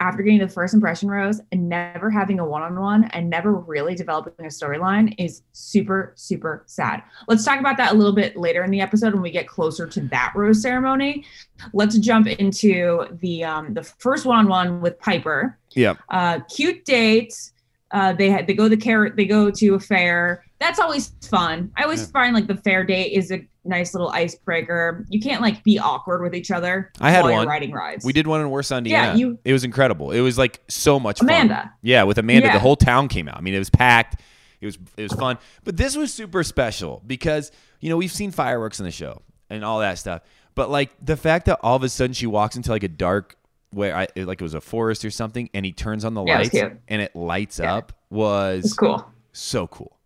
[0.00, 3.52] after getting the first impression rose and never having a one on one and never
[3.52, 7.02] really developing a storyline is super, super sad.
[7.28, 9.86] Let's talk about that a little bit later in the episode when we get closer
[9.86, 11.24] to that rose ceremony.
[11.74, 15.94] Let's jump into the um, the first one on one with Pieper Yeah.
[16.08, 17.52] uh, cute dates.
[17.90, 20.44] Uh, they had they go to carrot they go to a fair.
[20.60, 21.72] That's always fun.
[21.76, 25.04] I always find like the fair date is a nice little icebreaker.
[25.10, 26.90] You can't like be awkward with each other.
[27.00, 27.42] I had while one.
[27.42, 28.04] You're riding rides.
[28.04, 29.08] We did one in Warsaw, Indiana.
[29.08, 30.10] Yeah, you- it was incredible.
[30.12, 31.28] It was like so much fun.
[31.28, 31.72] Amanda.
[31.82, 32.52] Yeah, with Amanda, Yeah.
[32.54, 33.36] the whole town came out.
[33.36, 34.20] I mean, it was packed.
[34.60, 35.38] It was it was fun.
[35.64, 39.64] But this was super special because you know we've seen fireworks in the show and
[39.64, 40.22] all that stuff.
[40.54, 43.36] But like the fact that all of a sudden she walks into like a dark
[43.72, 46.38] where I like it was a forest or something, and he turns on the Yeah,
[46.38, 46.72] lights cute.
[46.88, 49.06] and it lights up was It's cool.
[49.32, 49.96] so cool.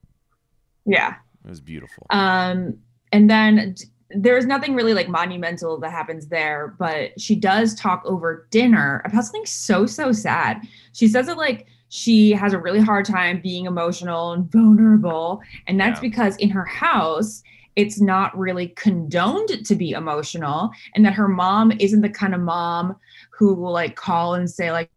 [0.86, 1.14] Yeah.
[1.44, 2.06] It was beautiful.
[2.10, 2.78] Um,
[3.14, 3.76] and then
[4.10, 9.24] there's nothing really like monumental that happens there, but she does talk over dinner about
[9.24, 10.60] something so, so sad.
[10.92, 15.40] She says it like she has a really hard time being emotional and vulnerable.
[15.66, 16.08] And that's Yeah.
[16.08, 17.42] because in her house,
[17.76, 22.40] it's not really condoned to be emotional, and that her mom isn't the kind of
[22.40, 22.96] mom
[23.30, 24.90] who will like call and say, like,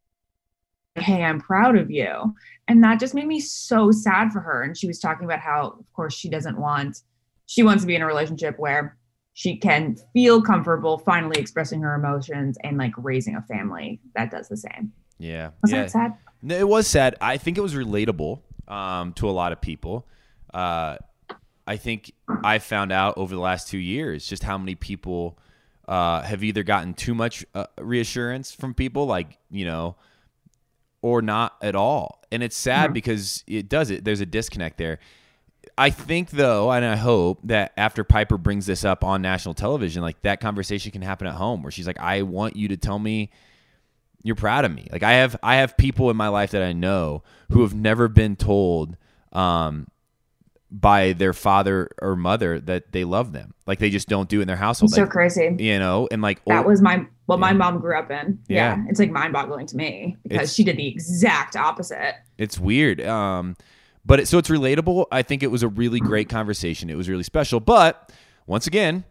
[0.96, 2.36] hey, I'm proud of you.
[2.68, 4.64] And that just made me so sad for her.
[4.64, 7.02] And she was talking about how, of course, she doesn't want,
[7.48, 8.98] she wants to be in a relationship where
[9.34, 14.48] she can feel comfortable finally expressing her emotions and like raising a family that does
[14.48, 14.92] the same.
[15.20, 15.50] Yeah.
[15.64, 15.82] Was yeah.
[15.82, 16.14] that sad?
[16.42, 17.16] No, It was sad.
[17.22, 20.08] I think it was relatable um, to a lot of people.
[20.54, 20.98] Uh,
[21.66, 25.38] I think I found out over the last two years just how many people
[25.88, 29.96] uh, have either gotten too much uh, reassurance from people, like you know,
[31.02, 32.24] or not at all.
[32.32, 32.94] And it's sad Mhm.
[32.94, 34.04] because it does it.
[34.04, 35.00] There's a disconnect there.
[35.78, 40.02] I think though, and I hope that after Pieper brings this up on national television,
[40.02, 43.00] like that conversation can happen at home, where she's like, "I want you to tell
[43.00, 43.30] me."
[44.24, 44.88] you're proud of me.
[44.92, 48.08] Like I have I have people in my life that I know who have never
[48.10, 48.98] been told
[49.32, 49.88] um
[50.70, 53.54] by their father or mother that they love them.
[53.68, 54.92] Like they just don't do it in their household.
[54.92, 55.56] so Like, crazy.
[55.60, 58.40] You know, and like That was my what my mom grew up in.
[58.50, 58.76] Yeah.
[58.78, 58.86] Yeah.
[58.90, 62.16] It's like mind boggling to me because It's- she did the exact opposite.
[62.38, 63.00] It's weird.
[63.02, 63.56] Um,
[64.08, 65.06] but it, so it's relatable.
[65.12, 66.90] I think it was a really great conversation.
[66.90, 67.60] It was really special.
[67.60, 68.12] But
[68.46, 69.04] once again,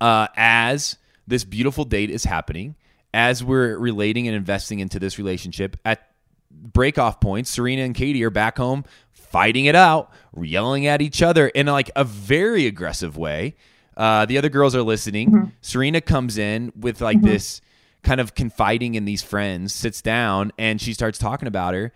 [0.00, 2.76] uh, as this beautiful date is happening,
[3.12, 6.06] as we're relating and investing into this relationship, at
[6.50, 11.20] break off points, Serena and Katie are back home fighting it out, yelling at each
[11.20, 13.56] other in like a very aggressive way.
[13.96, 15.30] Uh, the other girls are listening.
[15.30, 15.48] Mm-hmm.
[15.60, 17.60] Serena comes in with like this
[18.02, 21.92] kind of confiding in these friends, sits down, and she starts talking about her.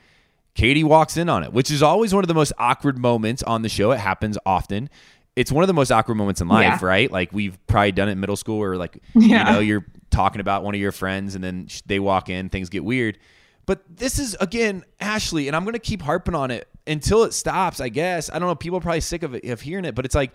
[0.55, 3.63] Katie walks in on it, which is always one of the most awkward moments on
[3.63, 3.91] the show.
[3.93, 4.91] It happens often.
[5.35, 6.87] It's one of the most awkward moments in life, Yeah.
[6.87, 7.11] right?
[7.11, 9.49] Like we've probably done it in middle school where like Yeah.
[9.49, 12.69] you know you're talking about one of your friends and then they walk in, things
[12.69, 13.19] get weird.
[13.65, 17.81] But this is again Ashley, and I'm gonna keep harping on it until it stops.
[17.81, 18.55] I guess I don't know.
[18.55, 20.35] People are probably sick of it, of hearing it, but it's like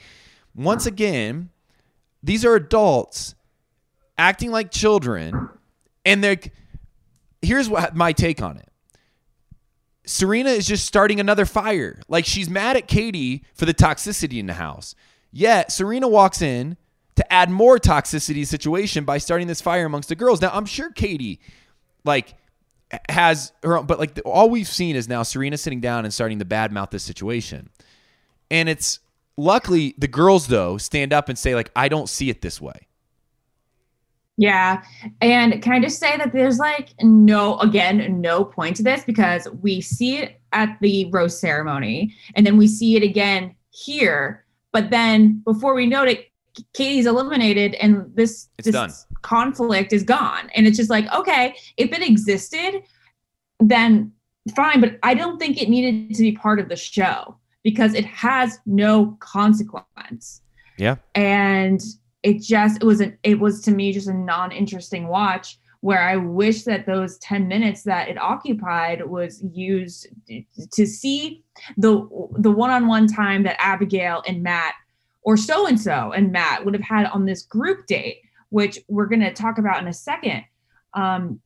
[0.56, 1.50] once again,
[2.24, 3.36] these are adults
[4.18, 5.50] acting like children,
[6.06, 6.38] and they're.
[7.44, 8.68] Here's what my take on it.
[10.08, 12.02] Serena is just starting another fire.
[12.08, 14.96] Like she's mad at Katie for the toxicity in the house.
[15.32, 16.78] Yet Serena walks in
[17.17, 20.41] to add more toxicity situation by starting this fire amongst the girls.
[20.41, 21.39] Now I'm sure Katie,
[22.06, 22.36] like,
[23.10, 26.13] has her own, but like the, all we've seen is now Serena sitting down and
[26.13, 27.70] starting to badmouth this situation,
[28.50, 29.00] and it's
[29.36, 32.87] luckily the girls though stand up and say like I don't see it this way.
[34.38, 34.84] Yeah.
[35.19, 39.47] And can I just say that there's like no, again, no point to this because
[39.62, 44.45] we see it at the rose ceremony and then we see it again here.
[44.71, 46.28] But then before we know it,
[46.73, 48.91] Katie's eliminated and this, It's this done.
[49.23, 50.50] conflict is gone.
[50.56, 52.84] And it's just like, okay, if it existed,
[53.60, 54.12] then
[54.56, 54.82] fine.
[54.82, 58.60] But I don't think it needed to be part of the show because it has
[58.67, 60.41] no consequence
[60.78, 60.95] Yeah.
[61.15, 61.82] and
[62.28, 66.16] it just it was an it was to me just a non-interesting watch where i
[66.16, 70.08] wish that those 10 minutes that it occupied was used
[70.72, 71.44] to see
[71.78, 72.08] the
[72.40, 74.76] the one-on-one time that abigail and matt
[75.22, 79.06] or so and so and matt would have had on this group date which we're
[79.06, 80.44] going to talk about in a second.
[80.94, 81.40] Um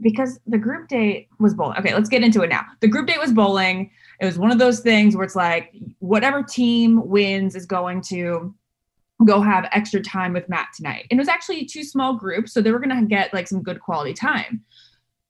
[0.00, 1.78] because the group date was bowling.
[1.78, 2.62] Okay let's get into it now.
[2.80, 3.90] The group date was bowling.
[4.20, 8.54] It was one of those things where it's like whatever team wins is going to
[9.24, 11.06] go have extra time with Matt tonight.
[11.10, 13.62] And it was actually two small groups, so they were going to get like some
[13.62, 14.62] good quality time.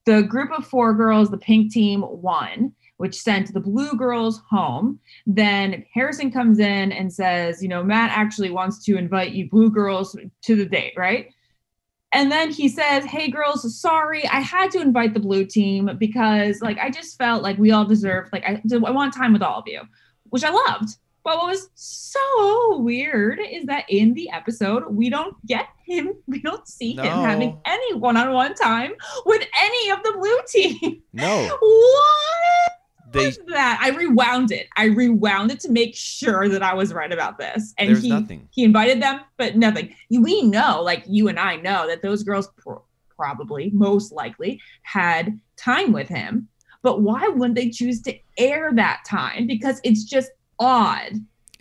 [0.05, 4.99] The group of four girls, the pink team won, which sent the blue girls home.
[5.27, 9.71] Then Harrison comes in and says, you know, Matt actually wants to invite you blue
[9.71, 11.29] girls to the date, right?
[12.13, 16.61] And then he says, Hey girls, sorry, I had to invite the blue team because
[16.61, 19.61] like I just felt like we all deserved, like I, I want time with all
[19.61, 19.81] of you,
[20.29, 20.97] which I loved.
[21.25, 26.41] But what was so weird is that in the episode, we don't get him, we
[26.41, 28.93] don't see him having any one on one time
[29.25, 31.03] with any of the blue team.
[31.13, 32.73] No, What?
[33.13, 33.79] they was that?
[33.83, 34.69] I rewound it.
[34.77, 37.75] I rewound it to make sure that I was right about this.
[37.79, 38.49] And he, nothing.
[38.51, 39.95] he invited them, but nothing.
[40.11, 42.83] We know, like you and I know, that those girls pro-
[43.15, 46.49] probably, most likely, had time with him.
[46.83, 49.47] But why wouldn't they choose to air that time?
[49.47, 50.31] Because it's just
[50.63, 51.13] odd.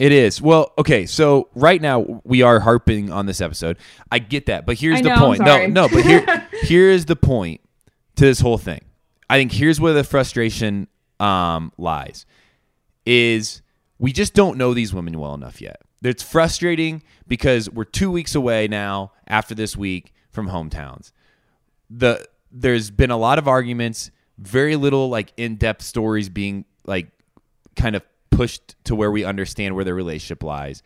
[0.02, 0.42] It is.
[0.42, 3.78] Well, okay, so right now we are harping on this episode.
[4.12, 5.42] I get that, but here's I the know, point.
[5.42, 7.62] No, no, but here here is the point
[8.16, 8.82] to this whole thing.
[9.30, 10.88] I think here's where the frustration
[11.20, 12.26] um lies.
[13.06, 13.62] Is
[14.00, 15.82] we just don't know these women well enough yet.
[16.02, 21.12] It's frustrating because we're 2 weeks away now after this week from hometowns.
[21.92, 24.10] The there's been a lot of arguments,
[24.40, 27.12] very little like in-depth stories being like
[27.76, 28.02] kind of
[28.42, 30.82] pushed to where we understand where their relationship lies.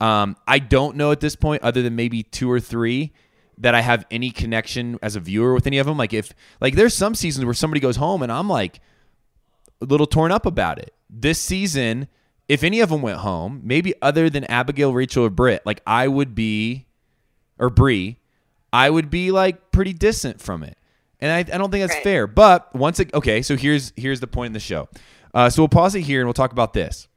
[0.00, 3.12] Um, I don't know at this point, other than maybe two or three,
[3.58, 5.98] that I have any connection as a viewer with any of them.
[5.98, 8.80] Like if like there's some seasons where somebody goes home and I'm like
[9.82, 10.94] a little torn up about it.
[11.10, 12.08] This season,
[12.48, 16.08] if any of them went home, maybe other than Abigail, Rachel, or Britt, like I
[16.08, 16.86] would be,
[17.58, 18.18] or Bri,
[18.72, 20.78] I would be like pretty distant from it,
[21.20, 22.02] and I, I don't think that's Right.
[22.04, 22.26] fair.
[22.26, 24.88] But once it, okay, so here's here's the point in the show.
[25.34, 27.08] Uh, so we'll pause it here and we'll talk about this.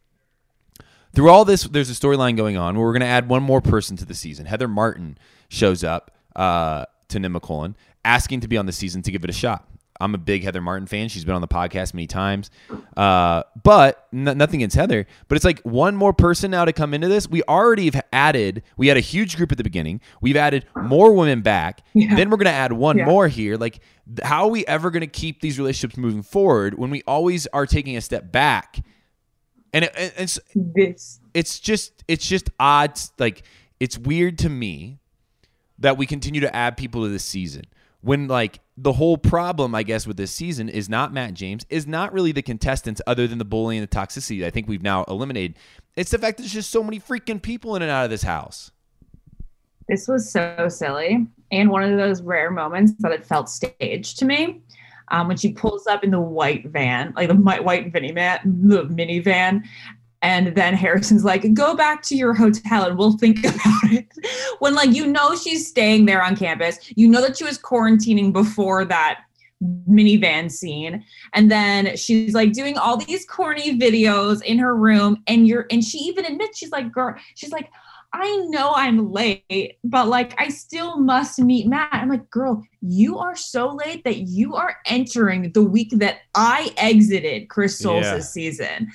[1.14, 3.62] Through all this, there's a storyline going on where we're going to add one more
[3.62, 4.46] person to the season.
[4.46, 9.24] Heather Martin shows up uh, to Nemacolin asking to be on the season to give
[9.24, 9.68] it a shot.
[10.02, 11.08] I'm a big Heather Martin fan.
[11.08, 12.50] She's been on the podcast many times.
[12.98, 15.08] Uh, but n- nothing against Heather.
[15.28, 17.30] But it's like one more person now to come into this.
[17.30, 20.02] We already have added, we had a huge group at the beginning.
[20.22, 21.82] We've added more women back.
[21.94, 23.06] Then we're going to add one Yeah.
[23.06, 23.56] more here.
[23.56, 23.80] Like,
[24.24, 27.66] how are we ever going to keep these relationships moving forward when we always are
[27.66, 28.84] taking a step back?
[29.74, 33.44] And it- it's This it's just it's just odd like
[33.82, 35.00] it's weird to me
[35.80, 37.64] that we continue to add people to this season
[38.06, 41.88] when like the whole problem i guess with this season is not matt james is
[41.88, 45.04] not really the contestants other than the bullying and the toxicity i think we've now
[45.06, 45.58] eliminated
[45.96, 48.24] it's the fact that there's just so many freaking people in and out of this
[48.24, 48.72] house
[49.90, 54.26] this was so silly and one of those rare moments that it felt staged to
[54.26, 54.62] me
[55.10, 59.64] um, when she pulls up in the white van, like the white minivan, the minivan.
[60.22, 64.08] And then Harrison's like, go back to your hotel and we'll think about it.
[64.60, 66.80] when, like, you know, she's staying there on campus.
[66.96, 69.22] You know that she was quarantining before that
[69.90, 71.04] minivan scene
[71.34, 75.84] and then she's like doing all these corny videos in her room and you're and
[75.84, 77.72] she even admits she's like girl she's like
[78.18, 81.90] I know I'm late, but like I still must meet Matt.
[81.92, 86.72] I'm like, girl, you are so late that you are entering the week that I
[86.78, 88.20] exited Chris Soules' Yeah.
[88.20, 88.92] season.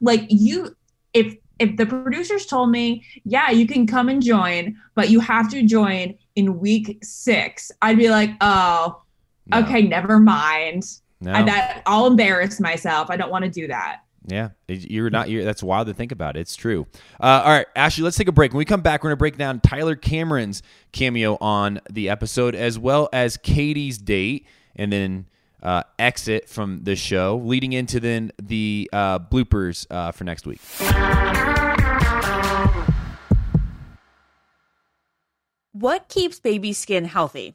[0.00, 0.74] Like you,
[1.14, 5.48] if if the producers told me, yeah, you can come and join, but you have
[5.50, 9.02] to join in week six, I'd be like, oh,
[9.46, 9.60] No.
[9.60, 10.82] okay, never mind.
[11.20, 11.32] No.
[11.32, 13.08] I, that I'll embarrass myself.
[13.10, 14.00] I don't want to do that.
[14.28, 15.30] Yeah, you're not.
[15.30, 16.36] You're, that's wild to think about.
[16.36, 16.86] It's true.
[17.20, 18.52] Uh, all right, Ashley, let's take a break.
[18.52, 22.56] When we come back, we're going to break down Tyler Cameron's cameo on the episode,
[22.56, 25.26] as well as Katie's date, and then
[25.62, 30.60] uh, exit from the show, leading into then the uh, bloopers uh, for next week.
[35.72, 37.54] What keeps baby skin healthy?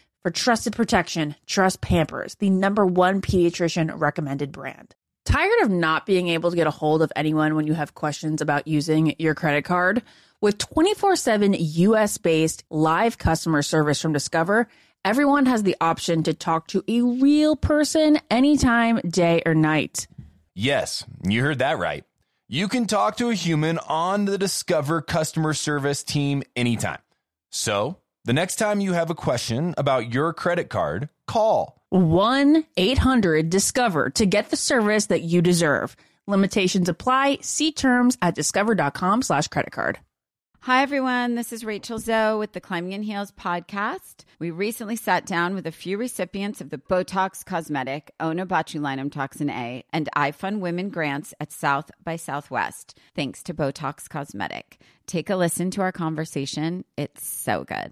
[0.23, 4.93] For trusted protection, trust Pampers, the number one pediatrician recommended brand.
[5.25, 8.39] Tired of not being able to get a hold of anyone when you have questions
[8.39, 10.03] about using your credit card?
[10.39, 14.67] With 24 7 US based live customer service from Discover,
[15.03, 20.05] everyone has the option to talk to a real person anytime, day or night.
[20.53, 22.03] Yes, you heard that right.
[22.47, 26.99] You can talk to a human on the Discover customer service team anytime.
[27.49, 31.77] So, the next time you have a question about your credit card, call.
[31.89, 35.95] 1 800 Discover to get the service that you deserve.
[36.27, 37.39] Limitations apply.
[37.41, 39.99] See terms at discover.com slash credit card.
[40.65, 41.33] Hi, everyone.
[41.33, 44.25] This is Rachel Zoe with the Climbing in Heels podcast.
[44.37, 49.83] We recently sat down with a few recipients of the Botox Cosmetic, Onabotulinum Toxin A,
[49.91, 54.79] and iFund Women grants at South by Southwest, thanks to Botox Cosmetic.
[55.07, 56.85] Take a listen to our conversation.
[56.95, 57.91] It's so good.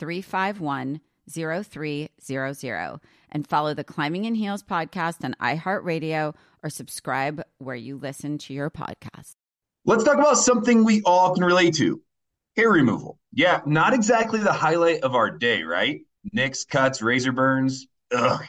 [0.00, 3.00] 351 0300
[3.32, 6.34] and follow the Climbing in Heels podcast on iHeartRadio
[6.64, 9.36] or subscribe where you listen to your podcast.
[9.84, 12.00] Let's talk about something we all can relate to
[12.56, 13.18] hair removal.
[13.32, 16.00] Yeah, not exactly the highlight of our day, right?
[16.32, 17.86] Nicks, cuts, razor burns.
[18.12, 18.42] Ugh.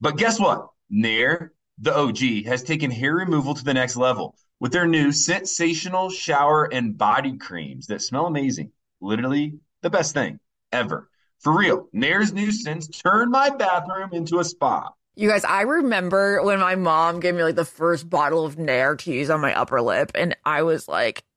[0.00, 0.68] But guess what?
[0.88, 6.08] Nair, the OG, has taken hair removal to the next level with their new sensational
[6.08, 8.70] shower and body creams that smell amazing.
[9.00, 10.40] Literally the best thing
[10.72, 11.08] ever.
[11.40, 14.90] For real, Nair's scents turned my bathroom into a spa.
[15.14, 18.96] You guys, I remember when my mom gave me like the first bottle of Nair
[18.96, 21.24] to use on my upper lip, and I was like,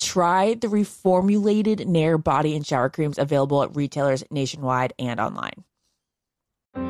[0.00, 5.64] Try the reformulated Nair body and shower creams available at retailers nationwide and online.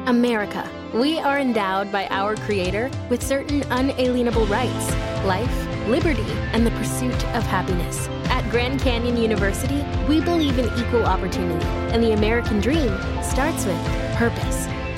[0.07, 0.69] America.
[0.95, 4.95] We are endowed by our Creator with certain unalienable rights
[5.25, 8.09] life, liberty, and the pursuit of happiness.
[8.29, 13.83] At Grand Canyon University, we believe in equal opportunity, and the American dream starts with
[14.17, 14.67] purpose.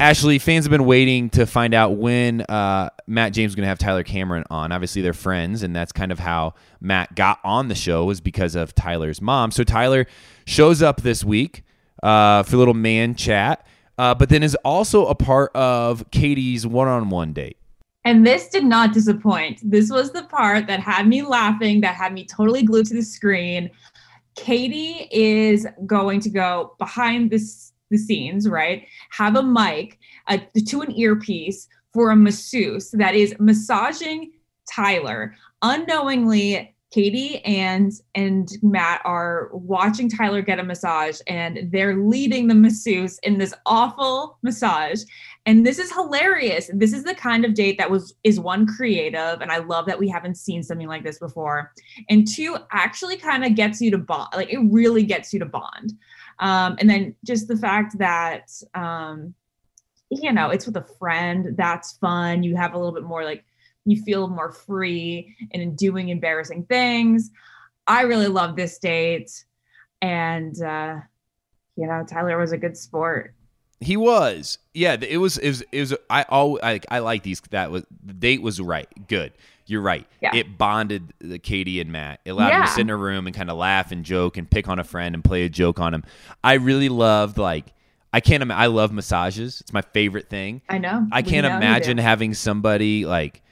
[0.00, 3.68] Ashley, fans have been waiting to find out when uh, Matt James is going to
[3.68, 4.72] have Tyler Cameron on.
[4.72, 8.54] Obviously, they're friends, and that's kind of how Matt got on the show was because
[8.54, 9.50] of Tyler's mom.
[9.50, 10.06] So Tyler
[10.46, 11.64] shows up this week
[12.02, 13.66] uh, for a little man chat,
[13.98, 17.58] uh, but then is also a part of Katie's one-on-one date.
[18.02, 19.60] And this did not disappoint.
[19.62, 23.02] This was the part that had me laughing, that had me totally glued to the
[23.02, 23.70] screen.
[24.34, 28.86] Katie is going to go behind this the scenes, right?
[29.10, 34.32] Have a mic uh, to an earpiece for a masseuse that is massaging
[34.72, 35.34] Tyler.
[35.62, 42.54] Unknowingly, Katie and and Matt are watching Tyler get a massage and they're leading the
[42.54, 45.02] masseuse in this awful massage.
[45.46, 46.68] And this is hilarious.
[46.74, 50.00] This is the kind of date that was is one creative and I love that
[50.00, 51.72] we haven't seen something like this before.
[52.08, 54.30] And two actually kind of gets you to bond.
[54.34, 55.92] Like it really gets you to bond.
[56.40, 59.34] Um, and then just the fact that, um,
[60.10, 62.42] you know, it's with a friend, that's fun.
[62.42, 63.44] You have a little bit more like,
[63.84, 67.30] you feel more free in doing embarrassing things.
[67.86, 69.44] I really love this date.
[70.02, 70.96] And, uh,
[71.76, 73.34] you know, Tyler was a good sport.
[73.80, 74.96] He was, yeah.
[75.00, 75.94] It was, it was, it was.
[76.10, 77.40] I always, I, I like these.
[77.50, 79.32] That was the date was right, good.
[79.70, 80.06] You're right.
[80.20, 80.34] Yeah.
[80.34, 82.20] It bonded the Katie and Matt.
[82.24, 84.50] It allowed them to sit in a room and kind of laugh and joke and
[84.50, 86.04] pick on a friend and play a joke on him.
[86.42, 87.66] I really loved like
[88.12, 88.42] I can't.
[88.42, 89.60] ima- I love massages.
[89.60, 90.62] It's my favorite thing.
[90.68, 91.06] I know.
[91.12, 93.42] I can't know imagine having somebody like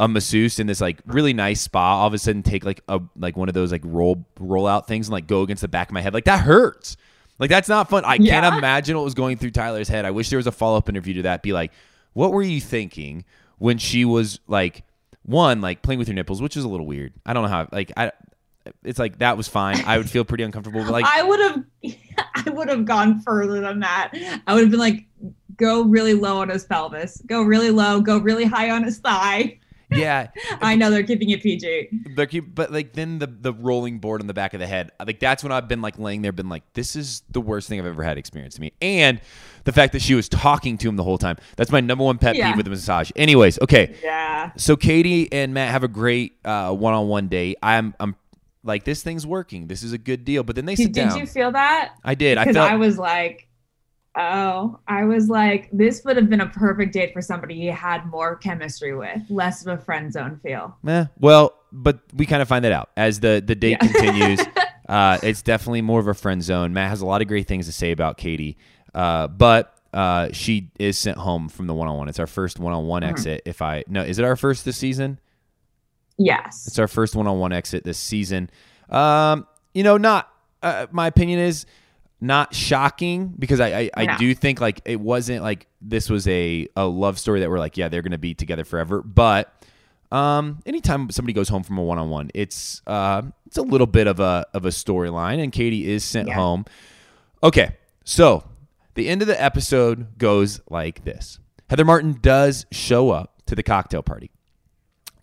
[0.00, 3.00] a masseuse in this like really nice spa all of a sudden take like a
[3.16, 5.88] like one of those like roll roll out things and like go against the back
[5.88, 6.96] of my head like that hurts
[7.38, 8.40] like that's not fun i Yeah.
[8.40, 11.14] can't imagine what was going through tyler's head i wish there was a follow-up interview
[11.14, 11.70] to that be like
[12.14, 13.24] what were you thinking
[13.58, 14.82] when she was like
[15.24, 17.68] one like playing with your nipples which is a little weird i don't know how
[17.70, 18.10] like i
[18.84, 21.64] it's like that was fine i would feel pretty uncomfortable but like I would have,
[22.46, 24.12] I would have gone further than that.
[24.46, 25.04] I would have been like,
[25.56, 29.58] go really low on his pelvis, go really low, go really high on his thigh.
[29.94, 30.28] Yeah
[30.60, 31.88] I know they're keeping it PG.
[32.16, 34.90] They're keep, but like then the the rolling board on the back of the head,
[35.04, 37.78] like that's when I've been like laying there, been like, this is the worst thing
[37.80, 39.20] I've ever had experienced to me, and
[39.64, 41.36] the fact that she was talking to him the whole time.
[41.56, 42.48] That's my number one pet Yeah.
[42.48, 43.10] peeve with the massage.
[43.16, 44.50] Anyways, okay, Yeah.
[44.56, 47.54] so Katie and Matt have a great uh, one-on-one day.
[47.62, 48.16] I'm I'm
[48.64, 49.66] like this thing's working.
[49.66, 50.42] This is a good deal.
[50.42, 51.94] But then they sit Did, did you feel that?
[52.04, 52.38] I did.
[52.38, 53.46] I felt I was like,
[54.16, 58.04] oh, I was like, this would have been a perfect date for somebody you had
[58.06, 60.76] more chemistry with, less of a friend zone feel.
[60.86, 63.88] Eh, well, but we kind of find that out as the the date Yeah.
[63.88, 64.40] continues.
[64.88, 66.72] uh, it's definitely more of a friend zone.
[66.74, 68.58] Matt has a lot of great things to say about Katie,
[68.94, 72.08] uh, but uh, she is sent home from the one on one.
[72.08, 73.42] It's our first one on one exit.
[73.46, 75.18] If I no, is it our first this season?
[76.18, 76.66] Yes.
[76.66, 78.50] It's our first one on one exit this season.
[78.90, 80.28] Um, you know, not
[80.62, 81.66] uh, my opinion is
[82.22, 84.16] not shocking because I I, I No.
[84.16, 87.76] do think like it wasn't like this was a a love story that we're like
[87.76, 89.02] yeah they're gonna be together forever.
[89.02, 89.52] But
[90.10, 93.86] um, anytime somebody goes home from a one on one, it's uh it's a little
[93.86, 96.34] bit of a of a storyline, and Katie is sent Yeah.
[96.34, 96.64] home.
[97.42, 98.44] Okay, so
[98.94, 101.38] the end of the episode goes like this:
[101.70, 104.30] Heather Martin does show up to the cocktail party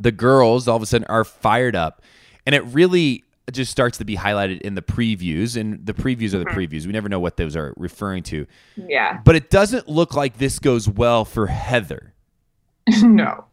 [0.01, 2.01] the girls all of a sudden are fired up
[2.45, 3.21] and it really
[3.53, 6.57] just starts to be highlighted in the previews, and the previews are the mm-hmm.
[6.57, 6.85] previews.
[6.85, 8.45] We never know what those are referring to.
[8.75, 9.19] Yeah.
[9.23, 12.13] But it doesn't look like this goes well for Heather.
[13.01, 13.45] no.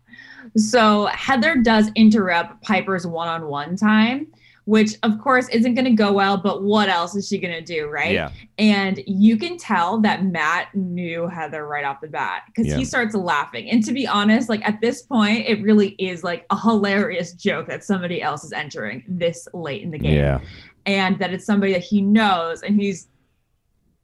[0.56, 4.28] So Heather does interrupt Pieper's one on one time,
[4.66, 7.60] which of course isn't going to go well, but what else is she going to
[7.62, 7.86] do?
[7.86, 8.12] Right.
[8.12, 8.30] Yeah.
[8.58, 12.76] And you can tell that Matt knew Heather right off the bat because Yeah.
[12.76, 13.70] he starts laughing.
[13.70, 17.68] And to be honest, like at this point, it really is like a hilarious joke
[17.68, 20.40] that somebody else is entering this late in the game Yeah.
[20.84, 23.06] and that it's somebody that he knows and he's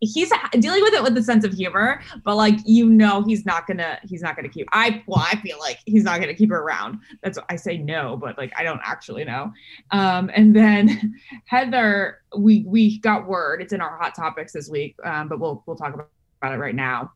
[0.02, 3.68] he's dealing with it with a sense of humor but like you know he's not
[3.68, 6.60] gonna he's not gonna keep i well i feel like he's not gonna keep her
[6.60, 6.98] around.
[7.22, 9.52] That's i say no but like i don't actually know.
[9.92, 11.14] Um and then
[11.46, 15.62] heather we we got word it's in our hot topics this week um but we'll
[15.66, 17.12] we'll talk about, about it right now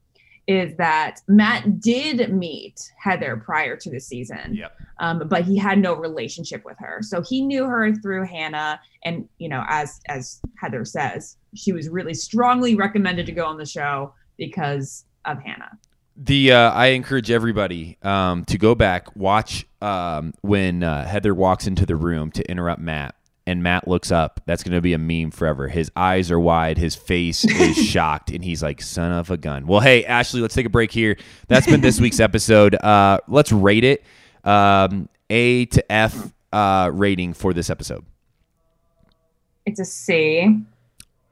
[0.47, 4.77] is that matt did meet heather prior to the season Yep.
[5.01, 7.01] um, but he had no relationship with her.
[7.03, 11.89] So he knew her through Hannah, and you know, as as Heather says, she was
[11.89, 15.79] really strongly recommended to go on the show because of Hannah.
[16.17, 21.67] The uh, I encourage everybody um, to go back watch um, when uh, Heather walks
[21.67, 23.15] into the room to interrupt Matt,
[23.47, 24.41] and Matt looks up.
[24.47, 25.69] That's going to be a meme forever.
[25.69, 29.67] His eyes are wide, his face is shocked, and he's like, "Son of a gun."
[29.67, 31.17] Well, hey Ashley, let's take a break here.
[31.49, 32.75] That's been this week's episode.
[32.75, 34.05] Uh, let's rate it
[34.45, 38.05] um, A to F uh, rating for this episode.
[39.65, 40.41] It's a C.
[40.43, 40.67] I'm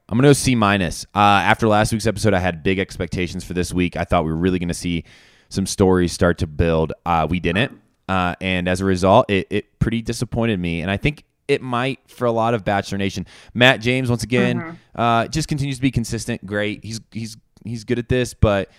[0.09, 1.05] gonna go C minus.
[1.15, 3.97] Uh, after last week's episode, I had big expectations for this week.
[3.97, 5.03] I thought we were really gonna see
[5.49, 6.93] some stories start to build.
[7.05, 10.81] Uh, we didn't, uh, and as a result, it, it pretty disappointed me.
[10.81, 13.25] And I think it might for a lot of Bachelor Nation.
[13.53, 16.45] Matt James once again uh, just continues to be consistent.
[16.45, 16.83] Great.
[16.83, 18.69] He's he's he's good at this, but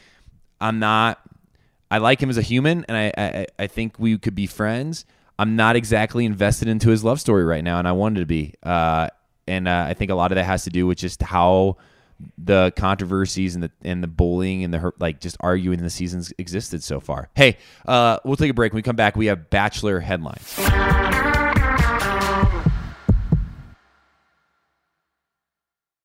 [0.60, 1.20] I'm not.
[1.90, 5.04] I like him as a human, and I, I I think we could be friends.
[5.38, 8.54] I'm not exactly invested into his love story right now, and I wanted to be.
[8.62, 9.08] Uh,
[9.46, 11.76] and uh, I think a lot of that has to do with just how
[12.38, 16.32] the controversies and the and the bullying and the like just arguing in the seasons
[16.38, 17.28] existed so far.
[17.36, 18.72] Hey, uh, we'll take a break.
[18.72, 20.56] When we come back, we have Bachelor headlines.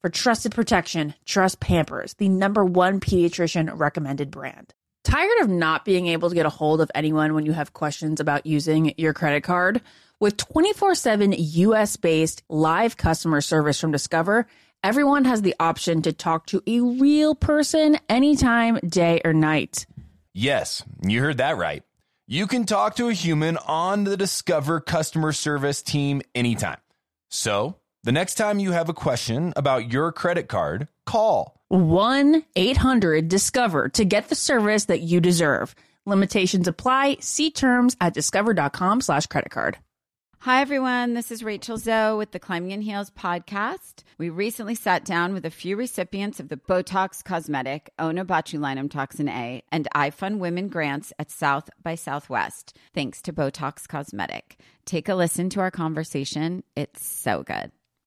[0.00, 4.72] For trusted protection, trust Pampers, the number one pediatrician recommended brand.
[5.02, 8.20] Tired of not being able to get a hold of anyone when you have questions
[8.20, 9.80] about using your credit card?
[10.20, 14.46] With 24 7 US based live customer service from Discover,
[14.84, 19.84] everyone has the option to talk to a real person anytime, day or night.
[20.32, 21.82] Yes, you heard that right.
[22.28, 26.78] You can talk to a human on the Discover customer service team anytime.
[27.30, 33.28] So, the next time you have a question about your credit card, call 1 800
[33.28, 35.74] Discover to get the service that you deserve.
[36.06, 37.18] Limitations apply.
[37.20, 39.78] See terms at discover.com slash credit card.
[40.42, 41.14] Hi, everyone.
[41.14, 44.04] This is Rachel Zoe with the Climbing in Heels podcast.
[44.18, 49.64] We recently sat down with a few recipients of the Botox Cosmetic, Onabotulinum Toxin A,
[49.72, 54.60] and iFund Women grants at South by Southwest, thanks to Botox Cosmetic.
[54.86, 56.62] Take a listen to our conversation.
[56.76, 57.72] It's so good.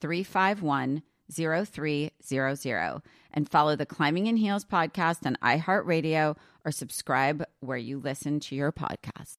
[0.00, 3.02] 351 0300.
[3.32, 8.56] And follow the Climbing in Heels podcast on iHeartRadio or subscribe where you listen to
[8.56, 9.36] your podcast.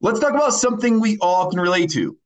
[0.00, 2.16] Let's talk about something we all can relate to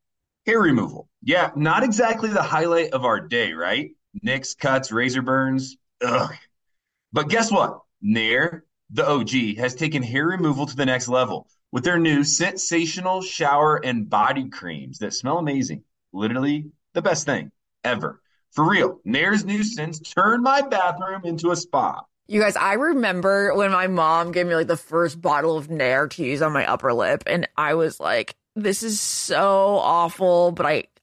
[0.47, 1.09] hair removal.
[1.23, 3.91] Yeah, not exactly the highlight of our day, right?
[4.23, 5.77] Nicks, cuts, razor burns.
[6.03, 6.33] Ugh.
[7.13, 7.81] But guess what?
[8.01, 13.21] Nair, the OG, has taken hair removal to the next level with their new sensational
[13.21, 15.83] shower and body creams that smell amazing.
[16.13, 17.53] Literally the best thing
[17.89, 18.21] ever.
[18.53, 22.03] For real, Nair's scents turned my bathroom into a spa.
[22.27, 26.09] You guys, I remember when my mom gave me like the first bottle of Nair
[26.09, 30.67] to use on my upper lip, and I was like, this is so awful, but
[30.67, 30.85] I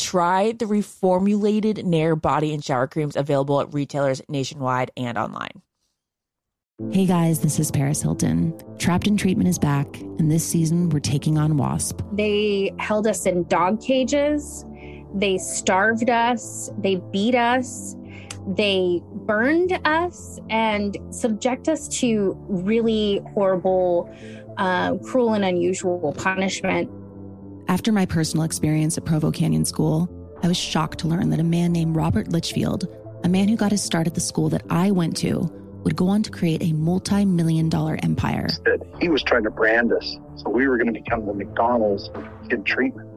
[0.00, 5.60] Try the reformulated Nair body and shower creams available at retailers nationwide and online.
[6.90, 8.58] Hey guys, this is Paris Hilton.
[8.78, 12.00] Trapped in Treatment is back, and this season we're taking on WASP.
[12.12, 14.64] They held us in dog cages,
[15.14, 17.94] they starved us, they beat us,
[18.56, 24.10] they burned us, and subject us to really horrible,
[24.56, 26.90] uh, cruel, and unusual punishment.
[27.70, 30.10] After my personal experience at Provo Canyon School,
[30.42, 32.88] I was shocked to learn that a man named Robert Lichfield,
[33.22, 35.48] a man who got his start at the school that I went to,
[35.84, 38.48] would go on to create a multi million dollar empire.
[39.00, 42.28] He was trying to brand us, so we were going to become the McDonald's of
[42.48, 43.08] kid treatment.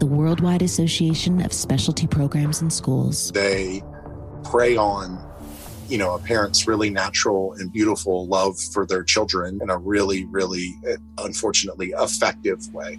[0.00, 3.32] The Worldwide Association of Specialty Programs and Schools.
[3.32, 3.82] They
[4.44, 5.18] prey on
[5.88, 10.24] you know, a parent's really natural and beautiful love for their children in a really,
[10.26, 12.98] really, eh, unfortunately, effective way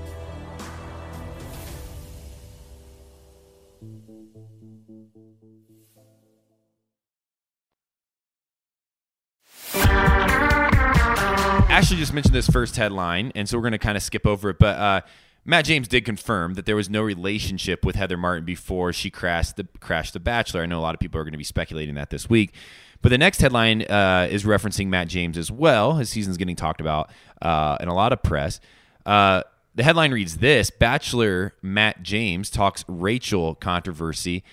[11.71, 14.49] Ashley just mentioned this first headline, and so we're going to kind of skip over
[14.49, 14.59] it.
[14.59, 15.01] But uh,
[15.45, 19.55] Matt James did confirm that there was no relationship with Heather Martin before she crashed
[19.55, 20.63] the crashed The Bachelor.
[20.63, 22.53] I know a lot of people are going to be speculating that this week.
[23.01, 25.93] But the next headline uh, is referencing Matt James as well.
[25.93, 27.09] His season's getting talked about
[27.41, 28.59] uh, in a lot of press.
[29.05, 29.43] Uh,
[29.73, 34.43] the headline reads this Bachelor Matt James talks Rachel controversy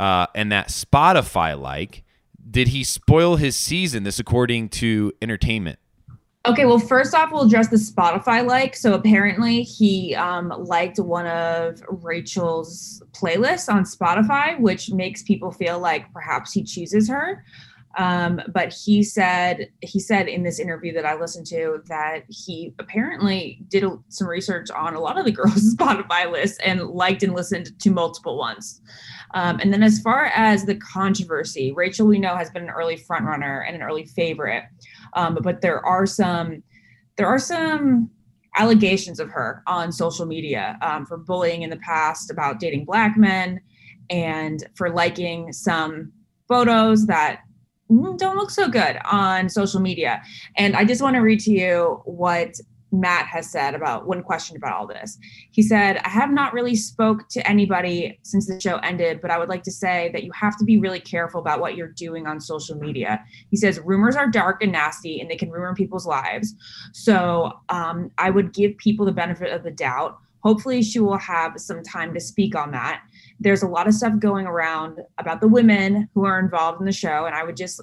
[0.00, 2.02] uh, and that Spotify like.
[2.50, 4.02] Did he spoil his season?
[4.02, 5.78] This, according to Entertainment.
[6.46, 8.76] Okay, well, first off, we'll address the Spotify like.
[8.76, 15.80] So apparently, he um, liked one of Rachel's playlists on Spotify, which makes people feel
[15.80, 17.44] like perhaps he chooses her.
[17.96, 22.74] Um, but he said he said in this interview that I listened to that he
[22.78, 27.34] apparently did some research on a lot of the girls' Spotify lists and liked and
[27.34, 28.82] listened to multiple ones.
[29.34, 32.98] Um, and then as far as the controversy, Rachel we know has been an early
[32.98, 34.64] frontrunner and an early favorite.
[35.14, 36.62] Um, but there are some
[37.16, 38.10] there are some
[38.58, 43.16] allegations of her on social media um, for bullying in the past about dating black
[43.16, 43.60] men
[44.10, 46.12] and for liking some
[46.48, 47.40] photos that
[47.88, 50.22] don't look so good on social media.
[50.56, 52.56] And I just want to read to you what
[52.92, 55.18] Matt has said about when questioned about all this.
[55.50, 59.38] He said, I have not really spoke to anybody since the show ended, but I
[59.38, 62.26] would like to say that you have to be really careful about what you're doing
[62.26, 63.22] on social media.
[63.50, 66.54] He says, rumors are dark and nasty and they can ruin people's lives.
[66.92, 70.18] So um, I would give people the benefit of the doubt.
[70.40, 73.02] Hopefully, she will have some time to speak on that.
[73.40, 76.92] There's a lot of stuff going around about the women who are involved in the
[76.92, 77.80] show, and I would just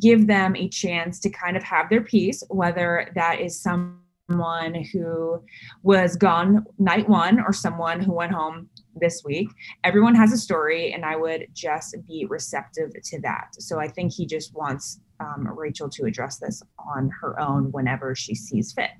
[0.00, 5.42] give them a chance to kind of have their piece, whether that is someone who
[5.82, 9.48] was gone night one or someone who went home this week.
[9.84, 13.48] Everyone has a story, and I would just be receptive to that.
[13.58, 18.14] So I think he just wants um, Rachel to address this on her own whenever
[18.14, 18.90] she sees fit.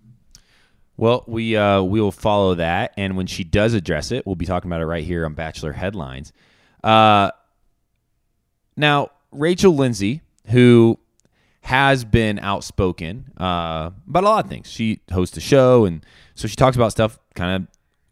[0.96, 4.46] Well, we uh, we will follow that, and when she does address it, we'll be
[4.46, 6.32] talking about it right here on Bachelor Headlines.
[6.84, 7.30] Uh,
[8.76, 10.98] now, Rachel Lindsay, who
[11.62, 14.70] has been outspoken uh, about a lot of things.
[14.70, 17.68] She hosts a show, and so she talks about stuff kind of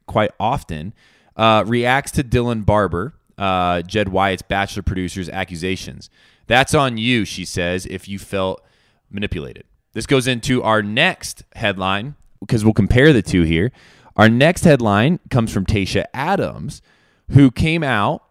[0.06, 0.94] quite often.
[1.36, 6.10] Uh, reacts to Dylan Barbour, uh, Jed Wyatt's Bachelor producer's accusations.
[6.46, 8.62] That's on you, she says, if you felt
[9.10, 9.64] manipulated.
[9.92, 13.72] This goes into our next headline because we'll compare the two here.
[14.16, 16.82] Our next headline comes from Tayshia Adams,
[17.30, 18.22] who came out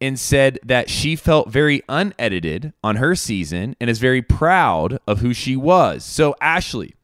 [0.00, 5.20] and said that she felt very unedited on her season and is very proud of
[5.20, 6.04] who she was.
[6.04, 6.94] So, Ashley,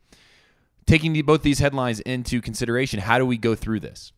[0.87, 4.13] taking both these headlines into consideration, how do we go through this?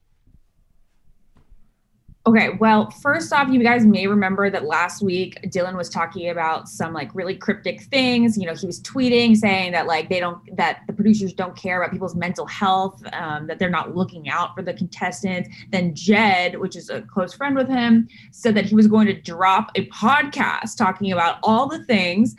[2.26, 6.70] Okay, well, first off, you guys may remember that last week Dylan was talking about
[6.70, 8.38] some like really cryptic things.
[8.38, 11.82] You know, he was tweeting saying that like they don't, that the producers don't care
[11.82, 15.50] about people's mental health, um, that they're not looking out for the contestants.
[15.70, 19.20] Then Jed, which is a close friend with him, said that he was going to
[19.20, 22.34] drop a podcast talking about all the things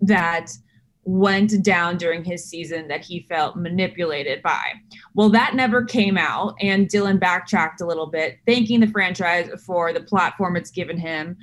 [0.00, 0.50] that
[1.06, 4.72] went down during his season that he felt manipulated by.
[5.14, 9.92] Well, that never came out, and Dylan backtracked a little bit, thanking the franchise for
[9.92, 11.36] the platform it's given him.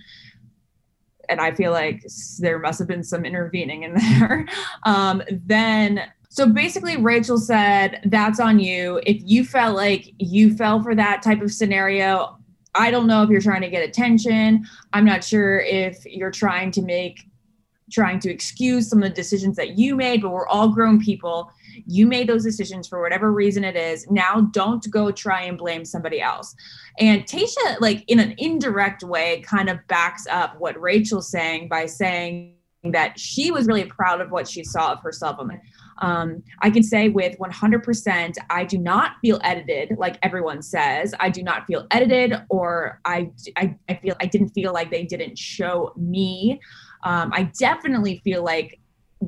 [1.30, 2.04] And I feel like
[2.40, 4.46] there must have been some intervening in there.
[4.84, 9.00] Um, then so basically, Rachel said, That's on you.
[9.06, 12.38] If you felt like you fell for that type of scenario,
[12.76, 14.66] I don't know if you're trying to get attention.
[14.92, 17.24] I'm not sure if you're trying to make
[17.94, 21.52] trying to excuse some of the decisions that you made, but we're all grown people.
[21.86, 24.10] You made those decisions for whatever reason it is.
[24.10, 26.56] Now don't go try and blame somebody else.
[27.00, 31.86] And Tayshia, like in an indirect way, kind of backs up what Rachel's saying by
[31.86, 35.40] saying that she was really proud of what she saw of herself.
[36.00, 41.14] Um, I can say with 100%, I do not feel edited like everyone says.
[41.20, 45.06] I do not feel edited, or I, I, I feel I didn't feel like they
[45.06, 46.60] didn't show me
[47.04, 48.80] um, I definitely feel like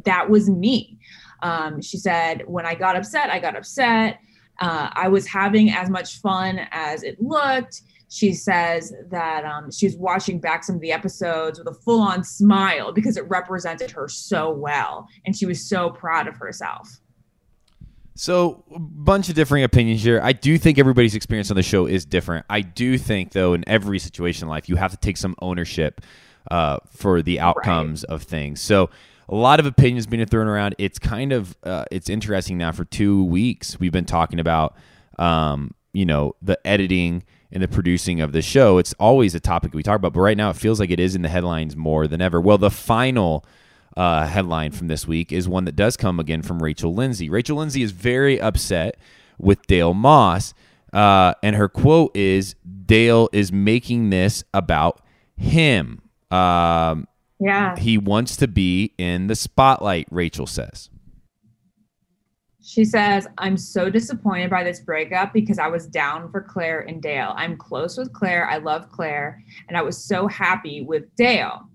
[0.03, 0.97] that was me.
[1.41, 4.19] Um, she said, when I got upset, I got upset.
[4.59, 7.81] Uh, I was having as much fun as it looked.
[8.09, 12.23] She says that um, she's watching back some of the episodes with a full on
[12.23, 15.07] smile because it represented her so well.
[15.25, 16.99] And she was so proud of herself.
[18.17, 20.21] So, a bunch of differing opinions here.
[20.23, 22.45] I do think everybody's experience on the show is different.
[22.49, 25.99] I do think, though, in every situation in life, you have to take some ownership
[26.51, 28.15] uh, for the outcomes right.
[28.15, 28.61] of things.
[28.61, 28.89] So
[29.27, 30.75] a lot of opinions being thrown around.
[30.77, 32.71] It's kind of uh, it's interesting now.
[32.71, 34.75] For two weeks, we've been talking about
[35.17, 38.77] um, you know the editing and the producing of the show.
[38.77, 41.15] It's always a topic we talk about, but right now it feels like it is
[41.15, 42.39] in the headlines more than ever.
[42.39, 43.45] Well, the final.
[43.97, 47.29] Uh, headline from this week is one that does come again from Rachel Lindsay.
[47.29, 48.97] Rachel Lindsay is very upset
[49.37, 50.53] with Dale Moss,
[50.91, 54.99] uh, and her quote is Dale is making this about
[55.37, 56.01] him.
[56.35, 57.07] Um,
[57.39, 57.75] yeah.
[57.77, 60.89] He wants to be in the spotlight, Rachel says.
[62.63, 66.99] She says, I'm so disappointed by this breakup because I was down for Claire and
[67.01, 67.33] Dale.
[67.35, 68.49] I'm close with Claire.
[68.49, 69.43] I love Claire.
[69.67, 71.69] And I was so happy with Dale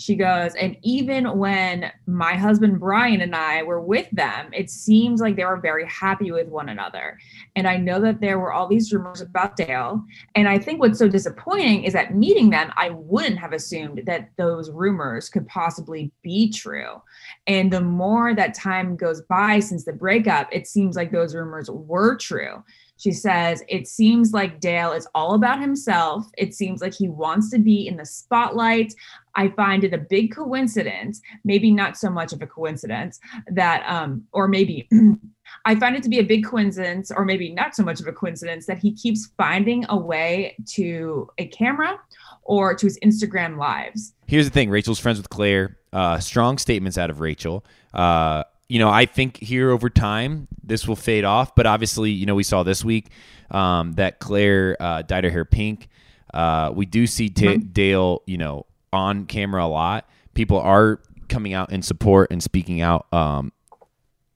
[0.00, 5.20] she goes, and even when my husband Bryan and I were with them, it seems
[5.20, 7.18] like they were very happy with one another.
[7.54, 10.02] And I know that there were all these rumors about Dale.
[10.34, 14.30] And I think what's so disappointing is that meeting them, I wouldn't have assumed that
[14.38, 17.02] those rumors could possibly be true.
[17.46, 21.70] And the more that time goes by since the breakup, it seems like those rumors
[21.70, 22.64] were true.
[23.00, 26.26] She says, It seems like Dale is all about himself.
[26.36, 28.94] It seems like he wants to be in the spotlight.
[29.36, 33.18] I find it a big coincidence, maybe not so much of a coincidence,
[33.50, 34.86] that, um, or maybe.
[35.64, 38.12] I find it to be a big coincidence, or maybe not so much of a
[38.12, 41.98] coincidence, that he keeps finding a way to a camera
[42.42, 44.12] or to his Instagram lives.
[44.26, 45.78] Here's the thing Rachel's friends with Claire.
[45.92, 47.64] Uh, strong statements out of Rachel.
[47.94, 51.56] Uh, you know, I think here over time this will fade off.
[51.56, 53.08] But obviously, you know, we saw this week
[53.50, 55.88] um, that Claire uh, dyed her hair pink.
[56.32, 57.72] Uh, we do see Ta Mm-hmm.
[57.72, 60.08] Dale, you know, on camera a lot.
[60.34, 63.52] People are coming out in support and speaking out um,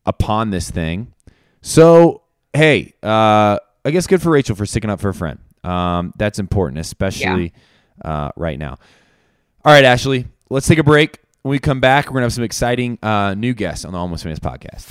[0.04, 1.14] upon this thing.
[1.62, 2.22] So,
[2.52, 5.38] hey, uh, I guess good for Rachel for sticking up for a friend.
[5.62, 7.52] Um, that's important, especially
[8.04, 8.78] uh, right now.
[9.64, 11.20] All right, Ashley, let's take a break.
[11.44, 13.98] When we come back, we're going to have some exciting uh, new guests on the
[13.98, 14.88] Almost Famous podcast.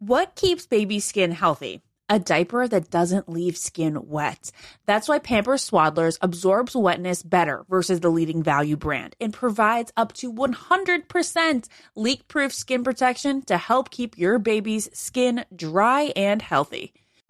[0.00, 1.80] What keeps baby skin healthy?
[2.10, 4.52] A diaper that doesn't leave skin wet.
[4.84, 10.12] That's why Pampers Swaddlers absorbs wetness better versus the leading value brand and provides up
[10.14, 16.92] to 100% leak proof skin protection to help keep your baby's skin dry and healthy.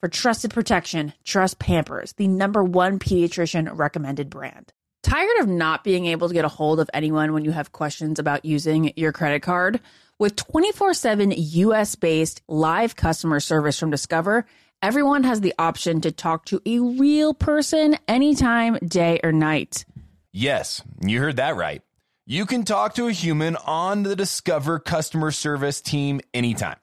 [0.00, 4.72] For trusted protection, trust Pampers, the number one pediatrician recommended brand.
[5.02, 8.20] Tired of not being able to get a hold of anyone when you have questions
[8.20, 9.80] about using your credit card?
[10.16, 14.46] With 24 7 US based live customer service from Discover,
[14.82, 19.84] everyone has the option to talk to a real person anytime, day or night.
[20.32, 21.82] Yes, you heard that right.
[22.24, 26.78] You can talk to a human on the Discover customer service team anytime.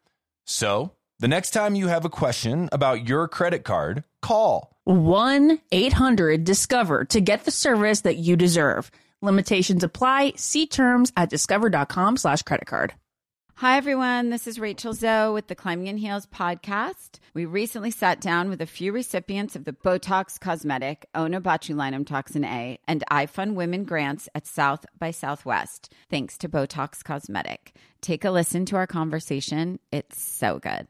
[0.46, 6.44] So, the next time you have a question about your credit card, call 1 800
[6.44, 8.92] Discover to get the service that you deserve.
[9.22, 10.34] Limitations apply.
[10.36, 12.94] See terms at discover.com slash credit card.
[13.60, 14.32] Hi, everyone.
[14.32, 17.20] This is Rachel Zoe with the Climbing in Heels podcast.
[17.34, 22.78] We recently sat down with a few recipients of the Botox Cosmetic, Onabotulinum Toxin A,
[22.86, 27.74] and iFund Women grants at South by Southwest, thanks to Botox Cosmetic.
[28.02, 29.80] Take a listen to our conversation.
[29.90, 30.90] It's so good.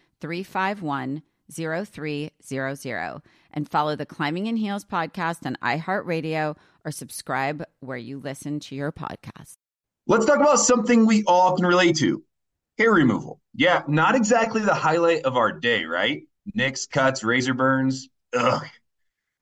[0.21, 3.21] 351 0300
[3.53, 6.55] and follow the Climbing in Heels podcast on iHeartRadio
[6.85, 9.57] or subscribe where you listen to your podcast.
[10.07, 12.23] Let's talk about something we all can relate to
[12.77, 13.39] hair removal.
[13.53, 16.23] Yeah, not exactly the highlight of our day, right?
[16.55, 18.09] Nicks, cuts, razor burns.
[18.35, 18.65] Ugh.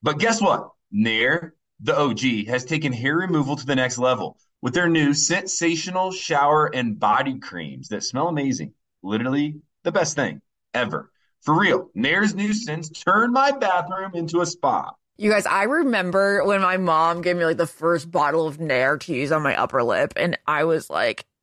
[0.02, 0.72] But guess what?
[0.92, 6.12] Nair, the OG, has taken hair removal to the next level with their new sensational
[6.12, 8.74] shower and body creams that smell amazing.
[9.02, 10.42] Literally the best thing
[10.74, 11.12] ever.
[11.42, 12.34] For real, Nair's
[12.66, 14.92] scents turned my bathroom into a spa.
[15.18, 18.98] You guys, I remember when my mom gave me like the first bottle of Nair
[19.00, 21.26] to use on my upper lip, and I was like,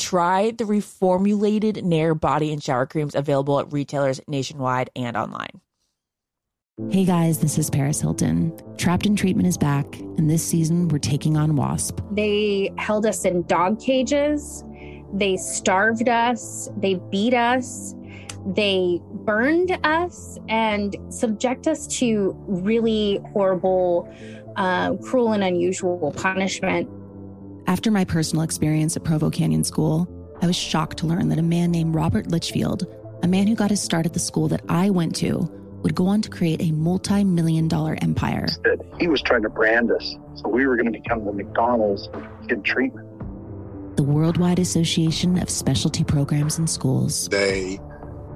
[0.00, 5.60] Try the reformulated Nair body and shower creams available at retailers nationwide and online.
[6.88, 8.58] Hey guys, this is Paris Hilton.
[8.78, 12.00] Trapped in Treatment is back, and this season we're taking on WASP.
[12.12, 14.64] They held us in dog cages.
[15.12, 16.70] They starved us.
[16.78, 17.94] They beat us.
[18.46, 24.10] They burned us and subject us to really horrible,
[24.56, 26.88] uh, cruel, and unusual punishment.
[27.70, 30.08] After my personal experience at Provo Canyon School,
[30.42, 32.84] I was shocked to learn that a man named Robert Lichfield,
[33.22, 35.48] a man who got his start at the school that I went to,
[35.84, 38.46] would go on to create a multi million dollar empire.
[38.98, 40.16] He was trying to brand us.
[40.34, 43.06] So we were going to become the McDonald's of good treatment.
[43.96, 47.28] The Worldwide Association of Specialty Programs and Schools.
[47.28, 47.78] They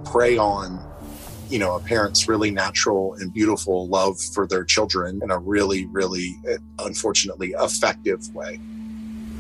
[0.05, 0.79] prey on,
[1.51, 5.87] you know, a parent's really natural and beautiful love for their children in a really,
[5.87, 8.61] really, uh, unfortunately, effective way.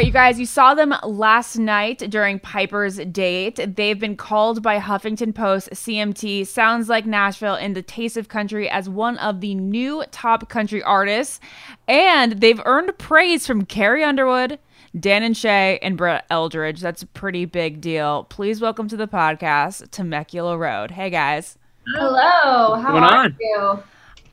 [0.00, 3.60] Right, you guys, you saw them last night during Pieper's date.
[3.76, 8.66] They've been called by Huffington Post CMT Sounds Like Nashville in the Taste of Country
[8.70, 11.38] as one of the new top country artists.
[11.86, 14.58] And they've earned praise from Carrie Underwood,
[14.98, 16.80] Dan and Shay, and Brett Eldredge.
[16.80, 18.24] That's a pretty big deal.
[18.30, 20.92] Please welcome to the podcast, Temecula Road.
[20.92, 21.58] Hey, guys.
[21.88, 22.74] Hello.
[22.80, 23.36] How going are on?
[23.38, 23.82] you?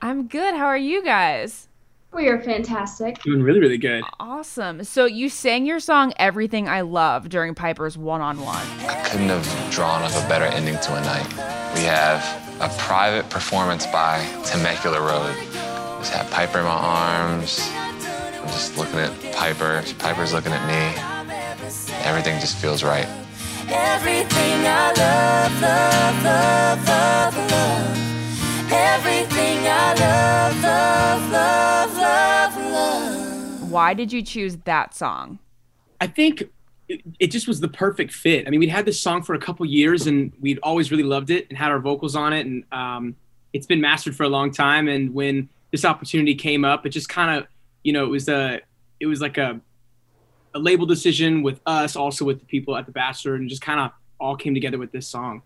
[0.00, 0.54] I'm good.
[0.54, 1.67] How are you guys?
[2.12, 3.22] We are fantastic.
[3.22, 4.02] Doing really, really good.
[4.18, 4.82] Awesome.
[4.84, 8.66] So you sang your song Everything I Love during Pieper's one on one.
[8.88, 11.28] I couldn't have drawn up a better ending to a night.
[11.74, 12.22] We have
[12.60, 15.34] a private performance by Temecula Road.
[16.00, 17.60] Just have Pieper in my arms.
[17.72, 19.82] I'm just looking at Pieper.
[19.98, 20.98] Pieper's looking at me.
[22.04, 23.06] Everything just feels right.
[23.68, 28.72] Everything I love, love, love, love, love.
[28.72, 33.70] Everything I love, love, love, love, love.
[33.70, 35.38] Why did you choose that song?
[36.00, 36.44] I think
[36.88, 38.46] it, it just was the perfect fit.
[38.46, 41.30] I mean, we'd had this song for a couple years and we'd always really loved
[41.30, 42.46] it and had our vocals on it.
[42.46, 43.16] And um,
[43.52, 44.88] it's been mastered for a long time.
[44.88, 47.46] And when this opportunity came up, it just kind of,
[47.82, 48.60] you know, it was a,
[49.00, 49.60] it was like a,
[50.54, 53.80] a label decision with us, also with the people at the Bachelor, and just kind
[53.80, 55.42] of all came together with this song.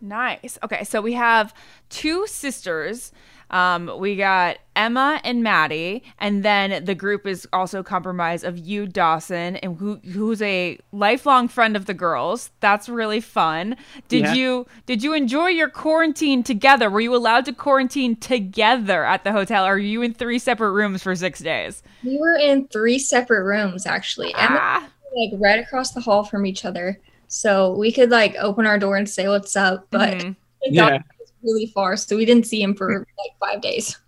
[0.00, 0.58] Nice.
[0.62, 1.54] Okay, so we have
[1.88, 3.12] two sisters.
[3.54, 8.86] Um, we got Emma and Maddie, and then the group is also comprised of you,
[8.88, 12.50] Dawson, and who who's a lifelong friend of the girls.
[12.58, 13.76] That's really fun.
[14.08, 14.34] Did Yeah.
[14.34, 16.90] you did you enjoy your quarantine together?
[16.90, 19.64] Were you allowed to quarantine together at the hotel?
[19.64, 21.84] Or are you in three separate rooms for six days?
[22.02, 24.34] We were in three separate rooms actually.
[24.34, 24.88] Emma Ah.
[25.12, 26.98] was, like right across the hall from each other.
[27.28, 30.36] So we could like open our door and say what's up, but Mhm.
[30.64, 30.98] Yeah.
[31.44, 33.98] Was really far, so we didn't see him for like five days.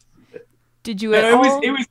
[0.83, 1.87] Did you at it was it was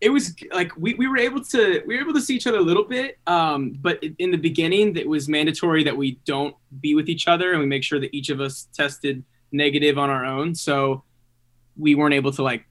[0.00, 2.58] it was like we, we were able to we were able to see each other
[2.58, 6.54] a little bit um but in- in the beginning it was mandatory that we don't
[6.80, 9.22] be with each other and we make sure that each of us tested
[9.52, 11.02] negative on our own so
[11.76, 12.64] we weren't able to like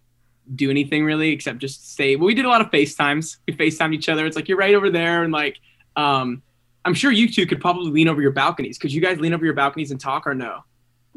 [0.55, 3.37] do anything really except just stay well we did a lot of facetimes.
[3.47, 4.25] We facetimed each other.
[4.25, 5.59] It's like you're right over there and like
[5.95, 6.41] um
[6.85, 8.77] i'm sure you two could probably lean over your balconies.
[8.77, 10.63] Could you guys lean over your balconies and talk or no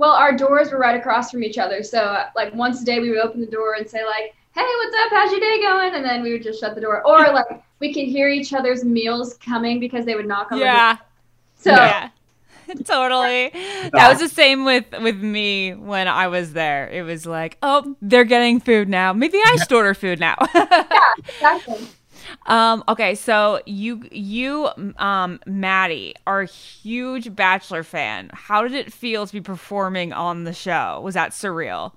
[0.02, 2.98] Well, our doors were right across from each other, so uh, like once a day
[2.98, 5.10] we would open the door and say like, "Hey, what's up?
[5.12, 7.46] How's your day going?" And then we would just shut the door, or like
[7.78, 10.94] we could hear each other's meals coming because they would knock on Yeah.
[10.94, 11.06] the door.
[11.54, 12.08] So yeah.
[12.84, 13.52] totally.
[13.92, 16.88] That was the same with with me when I was there.
[16.90, 19.12] It was like, oh, they're getting food now.
[19.12, 20.34] Maybe I should order food now.
[20.52, 20.84] Yeah,
[21.18, 21.86] exactly.
[22.46, 22.84] Um.
[22.88, 23.14] Okay.
[23.14, 24.68] So you you
[24.98, 28.30] um Maddie are a huge Bachelor fan.
[28.32, 31.00] How did it feel to be performing on the show?
[31.02, 31.92] Was that surreal?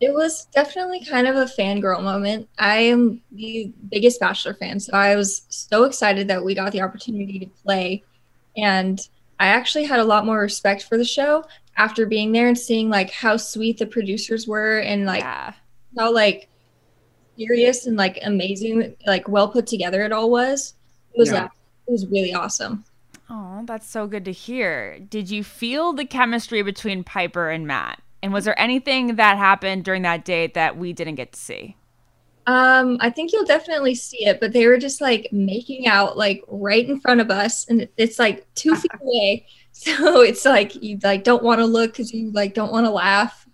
[0.00, 2.48] It was definitely kind of a fangirl moment.
[2.58, 6.80] I am the biggest Bachelor fan, so I was so excited that we got the
[6.80, 8.02] opportunity to play.
[8.56, 9.00] And
[9.38, 11.44] I actually had a lot more respect for the show
[11.76, 16.48] after being there and seeing like how sweet the producers were and like how like
[17.38, 20.74] serious and like amazing, like well put together it all was.
[21.14, 21.42] It was Yeah.
[21.42, 21.50] like
[21.88, 22.84] it was really awesome.
[23.30, 24.98] Oh, that's so good to hear.
[25.00, 28.00] Did you feel the chemistry between Pieper and Matt?
[28.22, 31.76] And was there anything that happened during that date that we didn't get to see?
[32.46, 36.42] Um, I think you'll definitely see it, but they were just like making out like
[36.48, 39.46] right in front of us, and it's like two feet away.
[39.72, 42.90] So it's like you like don't want to look because you like don't want to
[42.90, 43.46] laugh,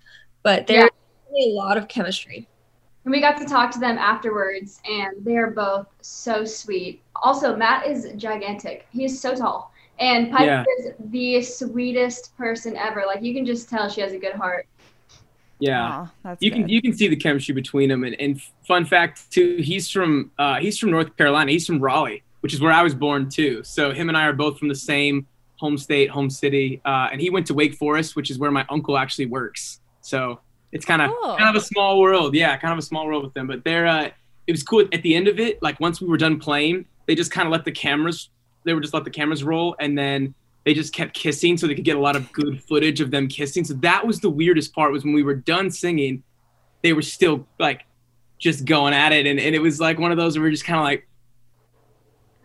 [0.43, 0.91] but there's
[1.31, 2.49] really a lot of chemistry.
[3.09, 7.01] And we got to talk to them afterwards, and they are both so sweet.
[7.17, 8.87] Also, Matt is gigantic.
[8.93, 9.73] He is so tall.
[9.99, 10.65] And Pieper Yeah.
[10.79, 13.05] is the sweetest person ever.
[13.07, 14.67] Like, you can just tell she has a good heart.
[15.59, 18.05] Yeah, Aw, that's you can you can see the chemistry between them.
[18.05, 21.51] And, and fun fact too, he's from uh, he's from North Carolina.
[21.51, 23.65] He's from Raleigh, which is where I was born too.
[23.65, 25.27] So him and I are both from the same
[25.57, 26.83] home state, home city.
[26.85, 29.81] Uh, and he went to Wake Forest, which is where my uncle actually works.
[30.03, 30.41] So
[30.73, 31.37] it's kind of Cool.
[31.37, 32.35] kind of a small world.
[32.35, 33.47] Yeah, kind of a small world with them.
[33.47, 34.11] But they're uh,
[34.47, 35.63] it was cool at the end of it.
[35.63, 38.31] Like once we were done playing, they just kind of let the cameras.
[38.65, 40.35] They were just let the cameras roll, and then
[40.65, 43.29] they just kept kissing so they could get a lot of good footage of them
[43.29, 43.65] kissing.
[43.65, 46.23] So that was the weirdest part was when we were done singing,
[46.83, 47.83] they were still like
[48.39, 49.27] just going at it.
[49.27, 51.09] And, and it was like one of those where we are just kind of like,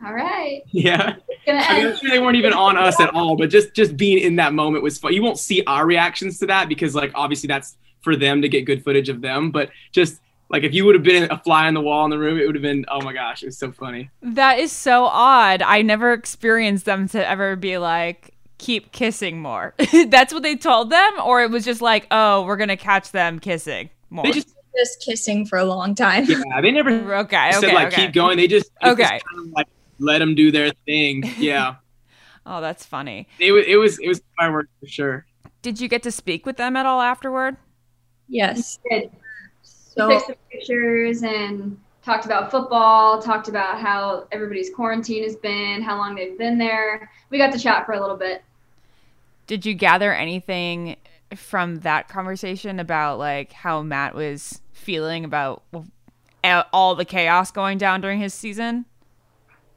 [0.06, 0.62] All right.
[0.72, 1.16] yeah.
[1.48, 4.20] I mean, I'm sure they weren't even on us at all, but just just being
[4.20, 5.12] in that moment was fun.
[5.14, 8.66] You won't see our reactions to that because like obviously that's for them to get
[8.66, 9.52] good footage of them.
[9.52, 10.20] But just
[10.50, 12.46] like if you would have been a fly on the wall in the room, it
[12.46, 14.10] would have been oh my gosh, it was so funny.
[14.22, 15.62] That is so odd.
[15.62, 19.74] I never experienced them to ever be like, keep kissing more.
[20.08, 21.12] That's what they told them?
[21.24, 24.24] Or it was just like, oh, we're going to catch them kissing more.
[24.26, 26.26] They just Just kissing for a long time.
[26.26, 28.06] yeah, they never okay, said okay, like okay.
[28.06, 28.38] keep going.
[28.38, 29.10] They just they just Okay.
[29.20, 29.68] kind of, like
[30.00, 31.24] let them do their thing.
[31.38, 31.76] Yeah,
[32.46, 33.28] Oh, that's funny.
[33.40, 35.26] it was it was it was fireworks for sure.
[35.62, 37.56] Did you get to speak with them at all afterward?
[38.28, 38.80] Yes.
[38.90, 39.12] Did.
[39.62, 45.36] So- we took some pictures and talked about football, talked about how everybody's quarantine has
[45.36, 47.10] been, how long they've been there.
[47.30, 48.44] We got to chat for a little bit.
[49.48, 50.98] Did you gather anything
[51.36, 55.64] from that conversation about like how Matt was feeling about
[56.44, 58.86] uh, all the chaos going down during his season?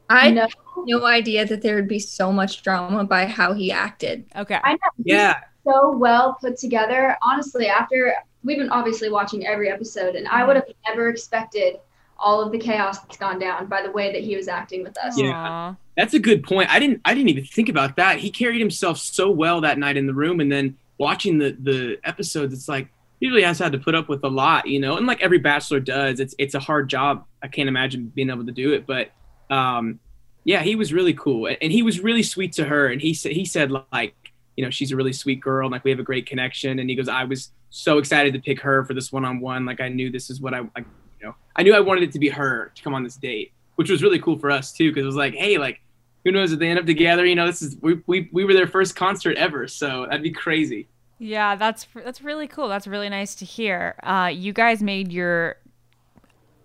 [0.09, 0.49] I had
[0.85, 4.25] no idea that there would be so much drama by how he acted.
[4.35, 4.59] Okay.
[4.63, 4.77] I know.
[5.03, 5.41] Yeah.
[5.65, 7.17] so well put together.
[7.21, 8.13] Honestly, after
[8.47, 11.79] we've been obviously watching every episode, and I would have never expected
[12.17, 14.97] all of the chaos that's gone down by the way that he was acting with
[14.97, 15.19] us.
[15.19, 15.75] Yeah.
[15.95, 16.71] That's a good point.
[16.71, 18.17] I didn't I didn't even think about that.
[18.17, 21.97] He carried himself so well that night in the room and then watching the the
[22.03, 22.87] episodes it's like
[23.19, 24.97] he really has had to put up with a lot, you know.
[24.97, 27.25] And like every bachelor does, it's it's a hard job.
[27.43, 29.11] I can't imagine being able to do it, but
[29.53, 29.99] um
[30.43, 33.33] yeah, he was really cool and he was really sweet to her and he said
[33.33, 34.15] he said like
[34.55, 36.89] you know, she's a really sweet girl and like we have a great connection and
[36.89, 40.09] he goes I was so excited to pick her for this one-on-one like I knew
[40.09, 40.79] this is what I, I
[41.19, 43.51] you know, I knew I wanted it to be her to come on this date,
[43.75, 45.81] which was really cool for us too, because it was like, hey, like,
[46.23, 47.25] who knows if they end up together?
[47.25, 50.31] You know, this is we we, we were their first concert ever, so that'd be
[50.31, 50.87] crazy.
[51.19, 52.67] Yeah, that's that's really cool.
[52.67, 53.95] That's really nice to hear.
[54.03, 55.55] Uh, you guys made your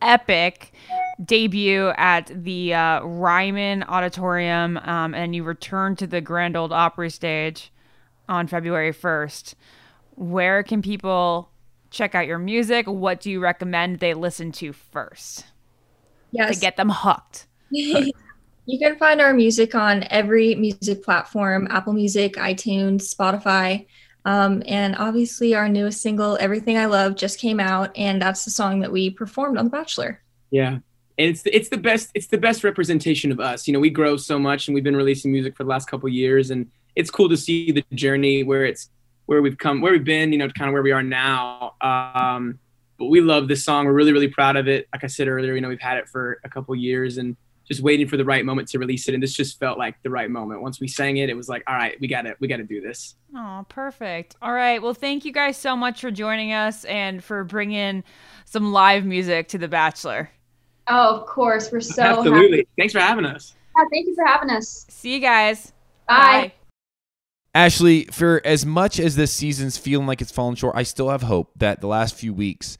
[0.03, 0.73] epic
[1.25, 7.09] debut at the uh, Ryman Auditorium, um, and you returned to the Grand Ole Opry
[7.09, 7.73] stage
[8.29, 9.55] on February first.
[10.15, 11.51] Where can people
[11.91, 12.87] check out your music?
[12.87, 15.45] What do you recommend they listen to first
[16.33, 16.55] Yes.
[16.55, 17.47] to get them hooked?
[17.71, 23.87] you can find our music on every music platform Apple Music, iTunes, Spotify.
[24.25, 27.97] Um, and obviously, our newest single, Everything I Love, just came out.
[27.97, 30.23] And that's the song that we performed on The Bachelor.
[30.51, 30.79] Yeah,
[31.19, 33.67] and it's it's the best it's the best representation of us.
[33.67, 36.07] You know, we grow so much, and we've been releasing music for the last couple
[36.07, 38.91] of years, and it's cool to see the journey where it's
[39.27, 40.33] where we've come, where we've been.
[40.33, 41.75] You know, kind of where we are now.
[41.81, 42.59] Um,
[42.99, 43.87] but we love this song.
[43.87, 44.89] We're really really proud of it.
[44.93, 47.37] Like I said earlier, you know, we've had it for a couple of years, and
[47.65, 49.15] just waiting for the right moment to release it.
[49.15, 50.63] And this just felt like the right moment.
[50.63, 52.65] Once we sang it, it was like, all right, we got to we got to
[52.65, 53.15] do this.
[53.35, 54.37] Oh, perfect.
[54.43, 54.83] All right.
[54.83, 58.05] Well, thank you guys so much for joining us and for bringing
[58.45, 60.31] some live music to The Bachelor.
[60.89, 61.71] Oh, of course.
[61.71, 62.59] We're so Absolutely.
[62.59, 62.69] happy.
[62.77, 63.55] Thanks for having us.
[63.77, 64.85] Yeah, thank you for having us.
[64.89, 65.73] See you guys.
[66.09, 66.53] Bye.
[67.55, 71.23] Ashley, for as much as this season's feeling like it's fallen short, I still have
[71.23, 72.79] hope that the last few weeks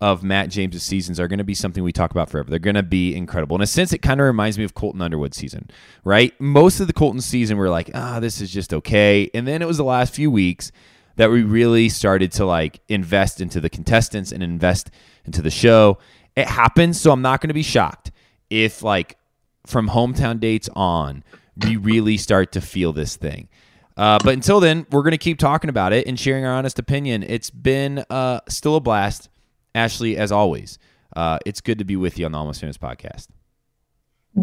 [0.00, 2.50] of Matt James's seasons are going to be something we talk about forever.
[2.50, 3.56] They're going to be incredible.
[3.56, 5.70] In a sense, it kind of reminds me of Colton Underwood's season,
[6.04, 6.38] right?
[6.40, 9.30] Most of the Colton season, we're like, ah, this is just okay.
[9.34, 10.70] And then it was the last few weeks
[11.16, 14.90] that we really started to like invest into the contestants and invest
[15.24, 15.98] into the show.
[16.36, 18.10] It happens, so I'm not going to be shocked
[18.50, 19.16] if like
[19.66, 21.24] from hometown dates on,
[21.64, 23.48] we really start to feel this thing.
[23.96, 26.78] Uh, but until then, we're going to keep talking about it and sharing our honest
[26.78, 27.22] opinion.
[27.22, 29.28] It's been uh, still a blast.
[29.74, 30.78] Ashley, as always,
[31.16, 33.26] uh, it's good to be with you on the Almost Famous podcast.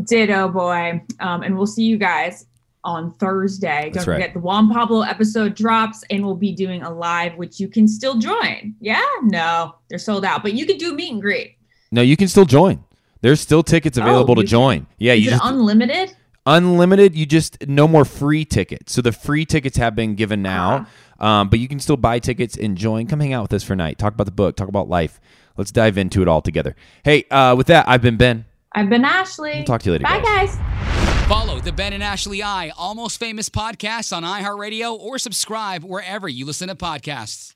[0.03, 1.01] Ditto, boy.
[1.19, 2.47] Um, and we'll see you guys
[2.83, 3.91] on Thursday.
[3.93, 4.15] Don't right.
[4.15, 7.87] forget the Juan Pablo episode drops, and we'll be doing a live, which you can
[7.87, 8.75] still join.
[8.79, 11.57] Yeah, no, they're sold out, but you can do meet and greet.
[11.91, 12.83] No, you can still join.
[13.21, 14.87] There's still tickets available to you join.
[14.97, 16.15] Yeah, you just unlimited?
[16.45, 17.15] Unlimited.
[17.15, 18.93] You just no more free tickets.
[18.93, 20.87] So the free tickets have been given now,
[21.19, 23.07] um, but you can still buy tickets and join.
[23.07, 23.97] Come hang out with us for a night.
[23.97, 24.55] Talk about the book.
[24.55, 25.19] Talk about life.
[25.57, 26.75] Let's dive into it all together.
[27.03, 28.45] Hey, uh, with that, I've been Ben.
[28.73, 29.51] I've been Ashley.
[29.55, 30.55] We'll talk to you later, Bye, guys.
[30.55, 31.27] guys.
[31.27, 36.45] Follow the Ben and Ashley I Almost Famous podcast on iHeartRadio or subscribe wherever you
[36.45, 37.55] listen to podcasts.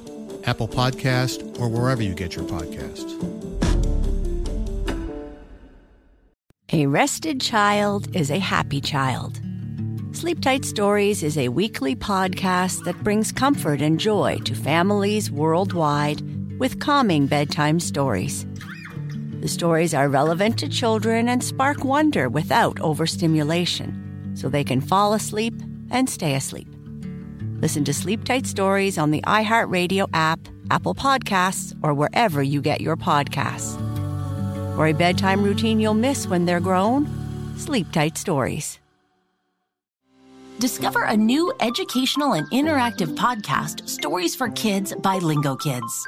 [0.45, 3.17] Apple Podcast, or wherever you get your podcasts.
[6.73, 9.41] A rested child is a happy child.
[10.13, 16.21] Sleep Tight Stories is a weekly podcast that brings comfort and joy to families worldwide
[16.59, 18.45] with calming bedtime stories.
[19.41, 25.13] The stories are relevant to children and spark wonder without overstimulation, so they can fall
[25.13, 25.55] asleep
[25.89, 26.70] and stay asleep.
[27.61, 30.39] Listen to Sleep Tight Stories on the iHeartRadio app,
[30.71, 33.75] Apple Podcasts, or wherever you get your podcasts.
[34.75, 37.07] For a bedtime routine you'll miss when they're grown,
[37.57, 38.79] Sleep Tight Stories.
[40.57, 46.07] Discover a new educational and interactive podcast, Stories for Kids by Lingo Kids.